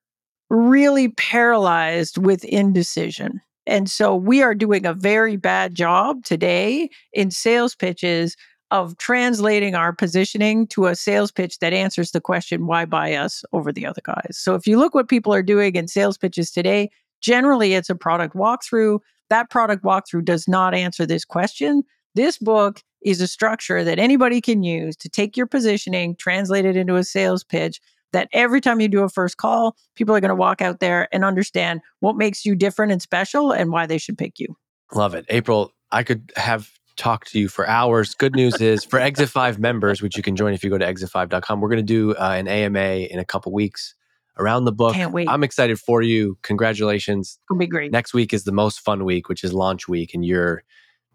[0.49, 3.41] really paralyzed with indecision.
[3.67, 8.35] And so we are doing a very bad job today in sales pitches
[8.71, 13.43] of translating our positioning to a sales pitch that answers the question, why buy us
[13.51, 14.37] over the other guys?
[14.37, 16.89] So if you look what people are doing in sales pitches today,
[17.21, 18.99] generally it's a product walkthrough.
[19.29, 21.83] That product walkthrough does not answer this question.
[22.15, 26.77] This book is a structure that anybody can use to take your positioning, translate it
[26.77, 27.81] into a sales pitch.
[28.13, 31.07] That every time you do a first call, people are going to walk out there
[31.13, 34.57] and understand what makes you different and special and why they should pick you.
[34.93, 35.25] Love it.
[35.29, 38.13] April, I could have talk to you for hours.
[38.15, 40.85] Good news is for Exit 5 members, which you can join if you go to
[40.85, 43.95] exit5.com, we're going to do uh, an AMA in a couple weeks
[44.37, 44.93] around the book.
[44.93, 45.29] Can't wait.
[45.29, 46.37] I'm excited for you.
[46.41, 47.39] Congratulations.
[47.49, 47.91] It'll be great.
[47.91, 50.63] Next week is the most fun week, which is launch week, and your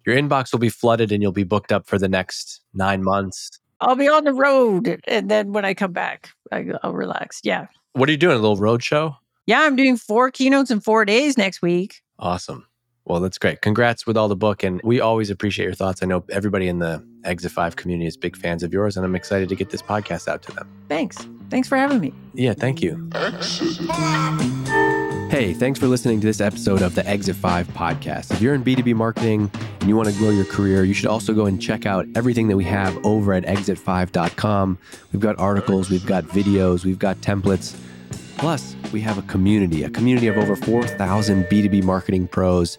[0.06, 3.50] your inbox will be flooded and you'll be booked up for the next nine months.
[3.80, 5.00] I'll be on the road.
[5.08, 7.40] And then when I come back, I, I'll relax.
[7.42, 7.66] Yeah.
[7.92, 8.36] What are you doing?
[8.36, 9.16] A little road show?
[9.46, 12.02] Yeah, I'm doing four keynotes in four days next week.
[12.18, 12.66] Awesome.
[13.06, 13.60] Well, that's great.
[13.62, 14.64] Congrats with all the book.
[14.64, 16.02] And we always appreciate your thoughts.
[16.02, 19.14] I know everybody in the Exit 5 community is big fans of yours, and I'm
[19.14, 20.68] excited to get this podcast out to them.
[20.88, 21.16] Thanks.
[21.48, 22.12] Thanks for having me.
[22.34, 23.08] Yeah, thank you.
[25.30, 28.32] Hey, thanks for listening to this episode of the Exit 5 podcast.
[28.32, 29.50] If you're in B2B marketing
[29.80, 32.48] and you want to grow your career, you should also go and check out everything
[32.48, 34.78] that we have over at exit5.com.
[35.12, 37.76] We've got articles, we've got videos, we've got templates.
[38.38, 42.78] Plus, we have a community, a community of over 4,000 B2B marketing pros.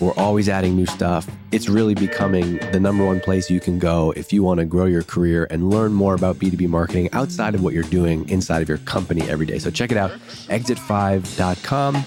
[0.00, 1.28] We're always adding new stuff.
[1.52, 4.86] It's really becoming the number one place you can go if you want to grow
[4.86, 8.68] your career and learn more about B2B marketing outside of what you're doing inside of
[8.68, 9.58] your company every day.
[9.58, 10.10] So check it out,
[10.48, 12.04] exit5.com.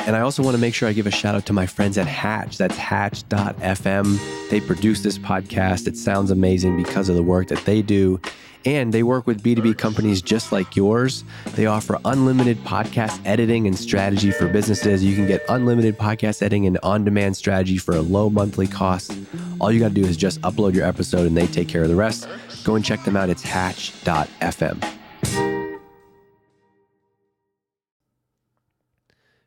[0.00, 1.96] And I also want to make sure I give a shout out to my friends
[1.96, 2.58] at Hatch.
[2.58, 4.50] That's hatch.fm.
[4.50, 5.86] They produce this podcast.
[5.86, 8.20] It sounds amazing because of the work that they do.
[8.64, 11.24] And they work with B2B companies just like yours.
[11.54, 15.04] They offer unlimited podcast editing and strategy for businesses.
[15.04, 19.16] You can get unlimited podcast editing and on demand strategy for a low monthly cost.
[19.60, 21.88] All you got to do is just upload your episode and they take care of
[21.88, 22.28] the rest.
[22.64, 23.30] Go and check them out.
[23.30, 24.98] It's hatch.fm.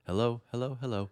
[0.05, 1.09] Hello, hello, hello.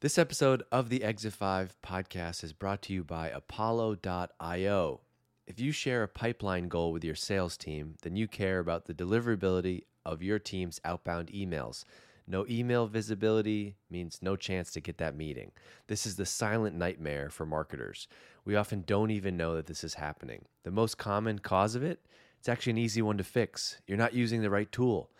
[0.00, 5.00] This episode of the Exit 5 podcast is brought to you by Apollo.io.
[5.46, 8.94] If you share a pipeline goal with your sales team, then you care about the
[8.94, 11.84] deliverability of your team's outbound emails.
[12.26, 15.52] No email visibility means no chance to get that meeting.
[15.86, 18.08] This is the silent nightmare for marketers.
[18.46, 20.46] We often don't even know that this is happening.
[20.62, 22.00] The most common cause of it,
[22.38, 23.82] it's actually an easy one to fix.
[23.86, 25.10] You're not using the right tool.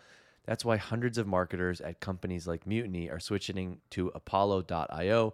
[0.45, 5.33] That's why hundreds of marketers at companies like Mutiny are switching to Apollo.io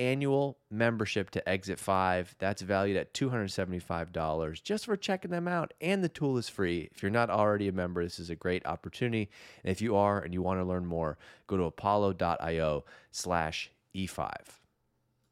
[0.00, 2.34] annual membership to Exit 5.
[2.38, 5.74] That's valued at $275 just for checking them out.
[5.80, 6.88] And the tool is free.
[6.92, 9.30] If you're not already a member, this is a great opportunity.
[9.62, 14.30] And if you are and you want to learn more, go to apollo.io slash E5.